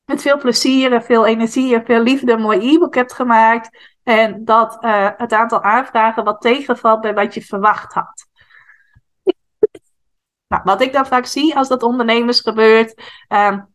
met 0.06 0.22
veel 0.22 0.38
plezier 0.38 0.94
en 0.94 1.04
veel 1.04 1.26
energie 1.26 1.76
en 1.76 1.86
veel 1.86 2.02
liefde 2.02 2.32
een 2.32 2.42
mooi 2.42 2.74
e-book 2.74 2.96
hebt 2.96 3.14
gemaakt. 3.14 3.94
En 4.04 4.46
dat 4.46 4.78
uh, 4.84 5.10
het 5.18 5.34
aantal 5.34 5.64
aanvragen 5.64 6.24
wat 6.24 6.42
tegenvalt 6.42 7.02
bij 7.02 7.14
wat 7.14 7.34
je 7.34 7.42
verwacht 7.42 7.94
had. 7.94 8.28
Nou, 10.48 10.62
wat 10.64 10.82
ik 10.82 10.94
dan 10.94 11.06
vaak 11.06 11.26
zie 11.26 11.56
als 11.56 11.68
dat 11.68 11.84
ondernemers 11.84 12.40
gebeurt, 12.40 13.02
um, 13.30 13.75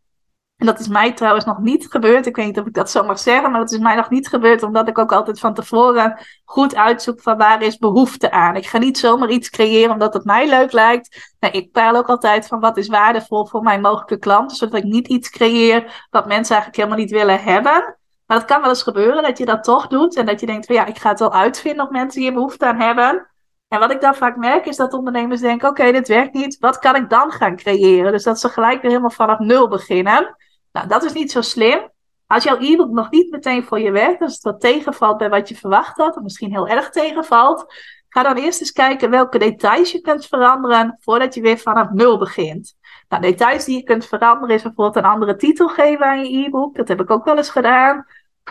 en 0.60 0.66
dat 0.66 0.80
is 0.80 0.88
mij 0.88 1.12
trouwens 1.12 1.44
nog 1.44 1.58
niet 1.58 1.86
gebeurd. 1.90 2.26
Ik 2.26 2.36
weet 2.36 2.46
niet 2.46 2.58
of 2.58 2.66
ik 2.66 2.74
dat 2.74 2.90
zo 2.90 3.04
mag 3.04 3.18
zeggen, 3.18 3.50
maar 3.50 3.60
dat 3.60 3.72
is 3.72 3.78
mij 3.78 3.94
nog 3.94 4.10
niet 4.10 4.28
gebeurd, 4.28 4.62
omdat 4.62 4.88
ik 4.88 4.98
ook 4.98 5.12
altijd 5.12 5.40
van 5.40 5.54
tevoren 5.54 6.18
goed 6.44 6.76
uitzoek 6.76 7.20
van 7.20 7.36
waar 7.36 7.62
is 7.62 7.78
behoefte 7.78 8.30
aan. 8.30 8.56
Ik 8.56 8.66
ga 8.66 8.78
niet 8.78 8.98
zomaar 8.98 9.30
iets 9.30 9.50
creëren 9.50 9.92
omdat 9.92 10.14
het 10.14 10.24
mij 10.24 10.48
leuk 10.48 10.72
lijkt. 10.72 11.34
Nee, 11.38 11.50
ik 11.50 11.72
peil 11.72 11.96
ook 11.96 12.08
altijd 12.08 12.46
van 12.46 12.60
wat 12.60 12.76
is 12.76 12.88
waardevol 12.88 13.46
voor 13.46 13.62
mijn 13.62 13.80
mogelijke 13.80 14.18
klanten, 14.18 14.56
zodat 14.56 14.78
ik 14.78 14.84
niet 14.84 15.08
iets 15.08 15.30
creëer 15.30 16.06
wat 16.10 16.26
mensen 16.26 16.54
eigenlijk 16.54 16.76
helemaal 16.76 17.04
niet 17.04 17.10
willen 17.10 17.42
hebben. 17.42 17.96
Maar 18.26 18.38
het 18.38 18.46
kan 18.46 18.60
wel 18.60 18.68
eens 18.68 18.82
gebeuren 18.82 19.22
dat 19.22 19.38
je 19.38 19.44
dat 19.44 19.64
toch 19.64 19.86
doet 19.86 20.16
en 20.16 20.26
dat 20.26 20.40
je 20.40 20.46
denkt 20.46 20.66
van 20.66 20.74
ja, 20.74 20.86
ik 20.86 20.98
ga 20.98 21.08
het 21.08 21.18
wel 21.18 21.32
uitvinden 21.32 21.84
of 21.84 21.90
mensen 21.90 22.20
hier 22.20 22.32
behoefte 22.32 22.66
aan 22.66 22.80
hebben. 22.80 23.30
En 23.68 23.78
wat 23.78 23.90
ik 23.90 24.00
dan 24.00 24.14
vaak 24.14 24.36
merk 24.36 24.66
is 24.66 24.76
dat 24.76 24.92
ondernemers 24.92 25.40
denken: 25.40 25.68
oké, 25.68 25.92
dit 25.92 26.08
werkt 26.08 26.34
niet, 26.34 26.58
wat 26.58 26.78
kan 26.78 26.96
ik 26.96 27.10
dan 27.10 27.30
gaan 27.32 27.56
creëren? 27.56 28.12
Dus 28.12 28.22
dat 28.22 28.40
ze 28.40 28.48
gelijk 28.48 28.80
weer 28.80 28.90
helemaal 28.90 29.10
vanaf 29.10 29.38
nul 29.38 29.68
beginnen. 29.68 30.36
Nou, 30.72 30.88
dat 30.88 31.04
is 31.04 31.12
niet 31.12 31.30
zo 31.30 31.40
slim. 31.40 31.90
Als 32.26 32.44
jouw 32.44 32.58
e-book 32.58 32.90
nog 32.90 33.10
niet 33.10 33.30
meteen 33.30 33.64
voor 33.64 33.80
je 33.80 33.90
werkt, 33.90 34.20
als 34.20 34.32
het 34.32 34.42
wat 34.42 34.60
tegenvalt 34.60 35.18
bij 35.18 35.28
wat 35.28 35.48
je 35.48 35.56
verwacht 35.56 35.96
had, 35.96 36.16
of 36.16 36.22
misschien 36.22 36.50
heel 36.50 36.68
erg 36.68 36.90
tegenvalt, 36.90 37.74
ga 38.08 38.22
dan 38.22 38.36
eerst 38.36 38.60
eens 38.60 38.72
kijken 38.72 39.10
welke 39.10 39.38
details 39.38 39.92
je 39.92 40.00
kunt 40.00 40.26
veranderen 40.26 40.96
voordat 41.00 41.34
je 41.34 41.40
weer 41.40 41.58
vanaf 41.58 41.90
nul 41.90 42.18
begint. 42.18 42.76
Nou, 43.08 43.22
details 43.22 43.64
die 43.64 43.76
je 43.76 43.82
kunt 43.82 44.06
veranderen 44.06 44.54
is 44.54 44.62
bijvoorbeeld 44.62 44.96
een 44.96 45.10
andere 45.10 45.36
titel 45.36 45.68
geven 45.68 46.06
aan 46.06 46.24
je 46.24 46.44
e-book. 46.44 46.76
Dat 46.76 46.88
heb 46.88 47.00
ik 47.00 47.10
ook 47.10 47.24
wel 47.24 47.36
eens 47.36 47.50
gedaan. 47.50 48.06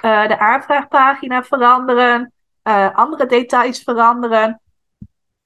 Uh, 0.05 0.27
de 0.27 0.39
aanvraagpagina 0.39 1.43
veranderen. 1.43 2.33
Uh, 2.63 2.95
andere 2.95 3.25
details 3.25 3.83
veranderen. 3.83 4.61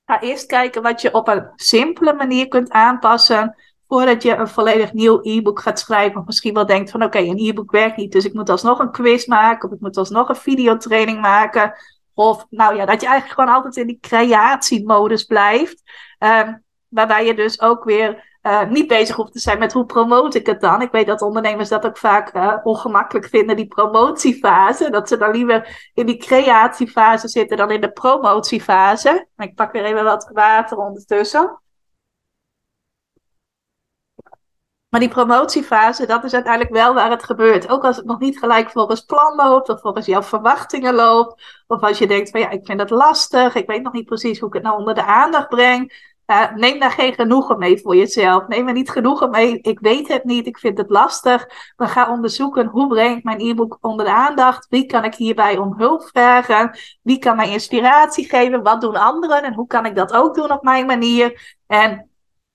Ga 0.05 0.21
eerst 0.21 0.45
kijken 0.45 0.81
wat 0.81 1.01
je 1.01 1.13
op 1.13 1.27
een 1.27 1.51
simpele 1.55 2.13
manier 2.13 2.47
kunt 2.47 2.71
aanpassen 2.71 3.55
voordat 3.93 4.23
je 4.23 4.35
een 4.35 4.47
volledig 4.47 4.93
nieuw 4.93 5.19
e-book 5.21 5.59
gaat 5.59 5.79
schrijven, 5.79 6.19
of 6.19 6.25
misschien 6.25 6.53
wel 6.53 6.65
denkt 6.65 6.91
van 6.91 7.03
oké, 7.03 7.17
een 7.17 7.47
e-book 7.47 7.71
werkt 7.71 7.97
niet, 7.97 8.11
dus 8.11 8.25
ik 8.25 8.33
moet 8.33 8.49
alsnog 8.49 8.79
een 8.79 8.91
quiz 8.91 9.25
maken, 9.25 9.69
of 9.69 9.75
ik 9.75 9.81
moet 9.81 9.97
alsnog 9.97 10.29
een 10.29 10.35
videotraining 10.35 11.21
maken. 11.21 11.73
Of 12.13 12.45
nou 12.49 12.75
ja, 12.75 12.85
dat 12.85 13.01
je 13.01 13.07
eigenlijk 13.07 13.39
gewoon 13.39 13.55
altijd 13.55 13.75
in 13.75 13.87
die 13.87 13.97
creatiemodus 14.01 15.23
blijft. 15.23 15.81
Um, 16.19 16.63
waarbij 16.87 17.25
je 17.25 17.33
dus 17.33 17.61
ook 17.61 17.83
weer 17.83 18.37
uh, 18.41 18.69
niet 18.69 18.87
bezig 18.87 19.15
hoeft 19.15 19.31
te 19.31 19.39
zijn 19.39 19.59
met 19.59 19.73
hoe 19.73 19.85
promote 19.85 20.39
ik 20.39 20.45
het 20.45 20.61
dan. 20.61 20.81
Ik 20.81 20.91
weet 20.91 21.07
dat 21.07 21.21
ondernemers 21.21 21.69
dat 21.69 21.85
ook 21.85 21.97
vaak 21.97 22.35
uh, 22.35 22.57
ongemakkelijk 22.63 23.27
vinden, 23.27 23.55
die 23.55 23.67
promotiefase. 23.67 24.89
Dat 24.89 25.07
ze 25.07 25.17
dan 25.17 25.31
liever 25.31 25.89
in 25.93 26.05
die 26.05 26.17
creatiefase 26.17 27.27
zitten 27.27 27.57
dan 27.57 27.71
in 27.71 27.81
de 27.81 27.91
promotiefase. 27.91 29.27
Ik 29.37 29.55
pak 29.55 29.71
weer 29.71 29.85
even 29.85 30.03
wat 30.03 30.29
water 30.33 30.77
ondertussen. 30.77 31.61
Maar 34.93 35.01
die 35.01 35.11
promotiefase, 35.11 36.05
dat 36.05 36.23
is 36.23 36.33
uiteindelijk 36.33 36.73
wel 36.73 36.93
waar 36.93 37.09
het 37.09 37.23
gebeurt. 37.23 37.69
Ook 37.69 37.83
als 37.83 37.95
het 37.95 38.05
nog 38.05 38.19
niet 38.19 38.39
gelijk 38.39 38.69
volgens 38.69 39.01
plan 39.01 39.35
loopt, 39.35 39.69
of 39.69 39.81
volgens 39.81 40.05
jouw 40.05 40.23
verwachtingen 40.23 40.93
loopt. 40.93 41.63
Of 41.67 41.81
als 41.81 41.97
je 41.97 42.07
denkt 42.07 42.29
van 42.29 42.39
ja, 42.39 42.49
ik 42.49 42.65
vind 42.65 42.79
het 42.79 42.89
lastig, 42.89 43.55
ik 43.55 43.67
weet 43.67 43.81
nog 43.81 43.93
niet 43.93 44.05
precies 44.05 44.39
hoe 44.39 44.47
ik 44.47 44.53
het 44.53 44.63
nou 44.63 44.77
onder 44.77 44.93
de 44.93 45.05
aandacht 45.05 45.47
breng. 45.47 46.11
Uh, 46.27 46.51
neem 46.55 46.79
daar 46.79 46.91
geen 46.91 47.13
genoegen 47.13 47.59
mee 47.59 47.77
voor 47.81 47.95
jezelf. 47.95 48.47
Neem 48.47 48.67
er 48.67 48.73
niet 48.73 48.89
genoegen 48.89 49.29
mee. 49.29 49.59
Ik 49.61 49.79
weet 49.79 50.07
het 50.07 50.23
niet, 50.23 50.47
ik 50.47 50.57
vind 50.57 50.77
het 50.77 50.89
lastig. 50.89 51.47
Maar 51.75 51.87
ga 51.87 52.11
onderzoeken 52.11 52.67
hoe 52.67 52.87
breng 52.87 53.17
ik 53.17 53.23
mijn 53.23 53.39
e-book 53.39 53.77
onder 53.81 54.05
de 54.05 54.11
aandacht. 54.11 54.67
Wie 54.69 54.85
kan 54.85 55.03
ik 55.03 55.15
hierbij 55.15 55.57
om 55.57 55.73
hulp 55.77 56.03
vragen? 56.03 56.77
Wie 57.01 57.19
kan 57.19 57.35
mij 57.35 57.49
inspiratie 57.49 58.29
geven? 58.29 58.63
Wat 58.63 58.81
doen 58.81 58.95
anderen? 58.95 59.43
En 59.43 59.53
hoe 59.53 59.67
kan 59.67 59.85
ik 59.85 59.95
dat 59.95 60.13
ook 60.13 60.35
doen 60.35 60.51
op 60.51 60.63
mijn 60.63 60.85
manier? 60.85 61.57
En 61.67 62.07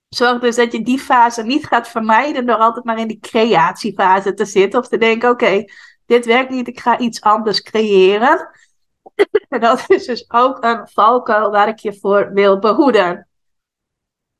zorg 0.09 0.39
dus 0.39 0.55
dat 0.55 0.71
je 0.71 0.83
die 0.83 0.99
fase 0.99 1.43
niet 1.43 1.65
gaat 1.65 1.87
vermijden 1.87 2.45
door 2.45 2.55
altijd 2.55 2.85
maar 2.85 2.99
in 2.99 3.07
die 3.07 3.19
creatiefase 3.19 4.33
te 4.33 4.45
zitten. 4.45 4.79
Of 4.79 4.87
te 4.87 4.97
denken, 4.97 5.29
oké, 5.29 5.65
dit 6.05 6.25
werkt 6.25 6.49
niet, 6.49 6.67
ik 6.67 6.79
ga 6.79 6.97
iets 6.97 7.21
anders 7.21 7.61
creëren. 7.61 8.49
en 9.49 9.59
dat 9.59 9.83
is 9.87 10.05
dus 10.05 10.31
ook 10.31 10.63
een 10.63 10.87
valkuil 10.87 11.51
waar 11.51 11.67
ik 11.67 11.79
je 11.79 11.99
voor 11.99 12.33
wil 12.33 12.59
behoeden. 12.59 13.27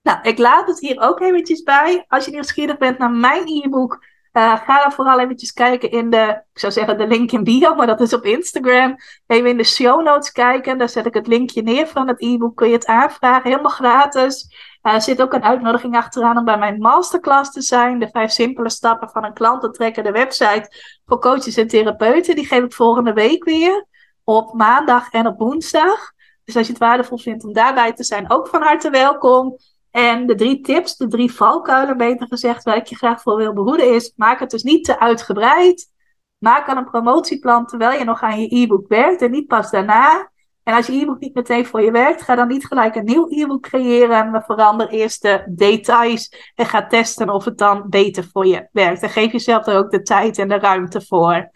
Nou, 0.02 0.20
ik 0.22 0.38
laat 0.38 0.68
het 0.68 0.80
hier 0.80 1.00
ook 1.00 1.20
eventjes 1.20 1.64
bij. 1.64 2.06
Als 2.08 2.26
je 2.26 2.32
nieuwsgierig 2.32 2.78
bent 2.78 2.98
naar 2.98 3.12
mijn 3.12 3.48
e-book, 3.48 4.06
uh, 4.34 4.58
ga 4.58 4.82
dan 4.82 4.92
vooral 4.92 5.20
eventjes 5.20 5.54
kijken 5.54 5.92
in 5.92 6.10
de, 6.10 6.44
ik 6.54 6.60
zou 6.60 6.72
zeggen 6.72 6.98
de 6.98 7.08
link 7.08 7.32
in 7.32 7.44
bio, 7.44 7.76
maar 7.76 7.88
dat 7.88 8.02
is 8.02 8.14
op 8.14 8.26
Instagram. 8.26 8.96
Even 9.28 9.50
in 9.50 9.58
de 9.58 9.64
show 9.64 10.04
notes 10.04 10.32
kijken, 10.32 10.78
daar 10.78 10.90
zet 10.90 11.06
ik 11.06 11.14
het 11.14 11.28
linkje 11.28 11.62
neer 11.62 11.88
van 11.88 12.08
het 12.08 12.22
e-book. 12.22 12.56
Kun 12.56 12.68
je 12.68 12.74
het 12.74 12.86
aanvragen, 12.86 13.50
helemaal 13.50 13.72
gratis. 13.72 14.48
Uh, 14.84 14.94
er 14.94 15.02
zit 15.02 15.22
ook 15.22 15.34
een 15.34 15.44
uitnodiging 15.44 15.96
achteraan 15.96 16.38
om 16.38 16.46
bij 16.46 16.58
mijn 16.58 16.80
masterclass 16.80 17.52
te 17.52 17.62
zijn. 17.62 18.00
De 18.00 18.10
vijf 18.10 18.32
simpele 18.32 18.70
stappen 18.70 19.10
van 19.10 19.26
een 19.26 19.34
klant 19.34 19.62
te 19.62 19.70
trekken. 19.70 20.04
De 20.04 20.12
website 20.12 20.72
voor 21.06 21.20
coaches 21.20 21.58
en 21.58 21.68
therapeuten. 21.68 22.36
Die 22.36 22.46
geef 22.46 22.64
ik 22.64 22.74
volgende 22.74 23.14
week 23.14 23.44
weer. 23.44 23.86
Op 24.24 24.54
maandag 24.54 25.12
en 25.12 25.28
op 25.28 25.40
woensdag. 25.40 26.12
Dus 26.44 26.56
als 26.56 26.66
je 26.66 26.74
het 26.74 26.82
waardevol 26.82 27.18
vindt 27.18 27.44
om 27.44 27.54
daarbij 27.54 27.94
te 27.94 28.04
zijn, 28.04 28.32
ook 28.32 28.48
van 28.48 28.62
harte 28.62 28.90
welkom. 28.90 29.58
En 29.92 30.28
de 30.28 30.36
drie 30.36 30.62
tips, 30.62 30.98
de 30.98 31.08
drie 31.08 31.34
valkuilen 31.34 31.98
beter 31.98 32.28
gezegd, 32.28 32.64
waar 32.64 32.76
ik 32.76 32.86
je 32.86 32.96
graag 32.96 33.22
voor 33.22 33.36
wil 33.36 33.54
behoeden, 33.54 33.94
is 33.94 34.14
maak 34.16 34.40
het 34.40 34.50
dus 34.50 34.64
niet 34.64 34.84
te 34.84 35.00
uitgebreid. 35.00 35.92
Maak 36.38 36.68
al 36.68 36.78
een 36.78 36.90
promotieplan 36.90 37.66
terwijl 37.66 38.00
je 38.00 38.06
nog 38.06 38.22
aan 38.22 38.42
je 38.42 38.56
e-book 38.62 38.88
werkt 38.88 39.22
en 39.22 39.32
niet 39.32 39.48
pas 39.48 39.72
daarna. 39.72 40.32
En 40.70 40.76
als 40.76 40.88
je 40.88 41.02
e-book 41.02 41.20
niet 41.20 41.34
meteen 41.34 41.66
voor 41.66 41.82
je 41.82 41.92
werkt, 41.92 42.22
ga 42.22 42.36
dan 42.36 42.48
niet 42.48 42.66
gelijk 42.66 42.96
een 42.96 43.06
nieuw 43.06 43.28
e-book 43.30 43.62
creëren, 43.62 44.32
maar 44.32 44.44
verander 44.44 44.90
eerst 44.90 45.22
de 45.22 45.44
details 45.48 46.52
en 46.56 46.66
ga 46.66 46.88
testen 46.88 47.30
of 47.30 47.46
het 47.46 47.58
dan 47.58 47.84
beter 47.90 48.24
voor 48.32 48.46
je 48.46 48.68
werkt. 48.72 49.02
En 49.02 49.10
geef 49.10 49.32
jezelf 49.32 49.68
er 49.68 49.78
ook 49.78 49.92
de 49.92 50.02
tijd 50.02 50.38
en 50.38 50.48
de 50.48 50.60
ruimte 50.60 51.02
voor. 51.02 51.52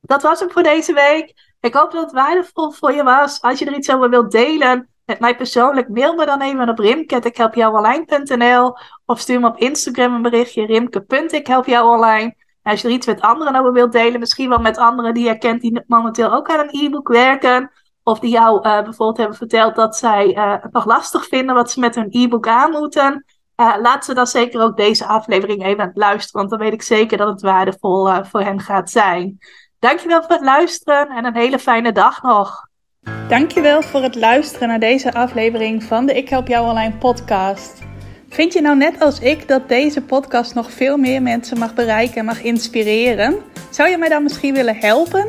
Dat 0.00 0.22
was 0.22 0.40
hem 0.40 0.50
voor 0.50 0.62
deze 0.62 0.92
week. 0.92 1.32
Ik 1.60 1.74
hoop 1.74 1.92
dat 1.92 2.02
het 2.02 2.12
waardevol 2.12 2.70
voor 2.70 2.92
je 2.92 3.02
was. 3.02 3.40
Als 3.40 3.58
je 3.58 3.64
er 3.64 3.76
iets 3.76 3.90
over 3.90 4.10
wilt 4.10 4.30
delen, 4.30 4.88
met 5.04 5.20
mij 5.20 5.36
persoonlijk, 5.36 5.88
mail 5.88 6.14
me 6.14 6.26
dan 6.26 6.42
even 6.42 6.68
op 6.68 6.78
rimke.ikhelpjouonline.nl 6.78 8.76
of 9.04 9.20
stuur 9.20 9.40
me 9.40 9.46
op 9.46 9.58
Instagram 9.58 10.14
een 10.14 10.22
berichtje 10.22 10.66
rimke.ikhelpjouonline. 10.66 12.34
En 12.62 12.70
als 12.70 12.80
je 12.80 12.88
er 12.88 12.94
iets 12.94 13.06
met 13.06 13.20
anderen 13.20 13.56
over 13.56 13.72
wilt 13.72 13.92
delen, 13.92 14.20
misschien 14.20 14.48
wel 14.48 14.58
met 14.58 14.76
anderen 14.76 15.14
die 15.14 15.26
je 15.26 15.38
kent 15.38 15.60
die 15.60 15.82
momenteel 15.86 16.32
ook 16.32 16.48
aan 16.48 16.68
een 16.68 16.84
e-book 16.84 17.08
werken, 17.08 17.70
of 18.08 18.18
die 18.18 18.30
jou 18.30 18.56
uh, 18.56 18.62
bijvoorbeeld 18.62 19.16
hebben 19.16 19.36
verteld 19.36 19.74
dat 19.74 19.96
zij 19.96 20.36
uh, 20.36 20.54
het 20.60 20.72
nog 20.72 20.86
lastig 20.86 21.26
vinden 21.26 21.54
wat 21.54 21.70
ze 21.70 21.80
met 21.80 21.94
hun 21.94 22.08
e-book 22.10 22.48
aan 22.48 22.70
moeten, 22.70 23.24
uh, 23.56 23.74
laat 23.80 24.04
ze 24.04 24.14
dan 24.14 24.26
zeker 24.26 24.60
ook 24.60 24.76
deze 24.76 25.06
aflevering 25.06 25.64
even 25.64 25.90
luisteren, 25.94 26.40
want 26.40 26.50
dan 26.50 26.58
weet 26.58 26.72
ik 26.72 26.82
zeker 26.82 27.18
dat 27.18 27.28
het 27.28 27.40
waardevol 27.40 28.24
voor 28.24 28.40
hen 28.40 28.60
gaat 28.60 28.90
zijn. 28.90 29.38
Dankjewel 29.78 30.22
voor 30.22 30.30
het 30.30 30.44
luisteren 30.44 31.08
en 31.08 31.24
een 31.24 31.36
hele 31.36 31.58
fijne 31.58 31.92
dag 31.92 32.22
nog. 32.22 32.66
Dankjewel 33.28 33.82
voor 33.82 34.02
het 34.02 34.14
luisteren 34.14 34.68
naar 34.68 34.80
deze 34.80 35.12
aflevering 35.12 35.82
van 35.82 36.06
de 36.06 36.14
Ik 36.14 36.28
Help 36.28 36.46
Jou 36.48 36.68
Online 36.68 36.96
podcast. 36.96 37.86
Vind 38.28 38.52
je 38.52 38.60
nou 38.60 38.76
net 38.76 39.00
als 39.00 39.20
ik 39.20 39.48
dat 39.48 39.68
deze 39.68 40.02
podcast 40.02 40.54
nog 40.54 40.70
veel 40.70 40.96
meer 40.96 41.22
mensen 41.22 41.58
mag 41.58 41.74
bereiken 41.74 42.16
en 42.16 42.24
mag 42.24 42.42
inspireren? 42.42 43.36
Zou 43.70 43.88
je 43.88 43.98
mij 43.98 44.08
dan 44.08 44.22
misschien 44.22 44.54
willen 44.54 44.76
helpen? 44.76 45.28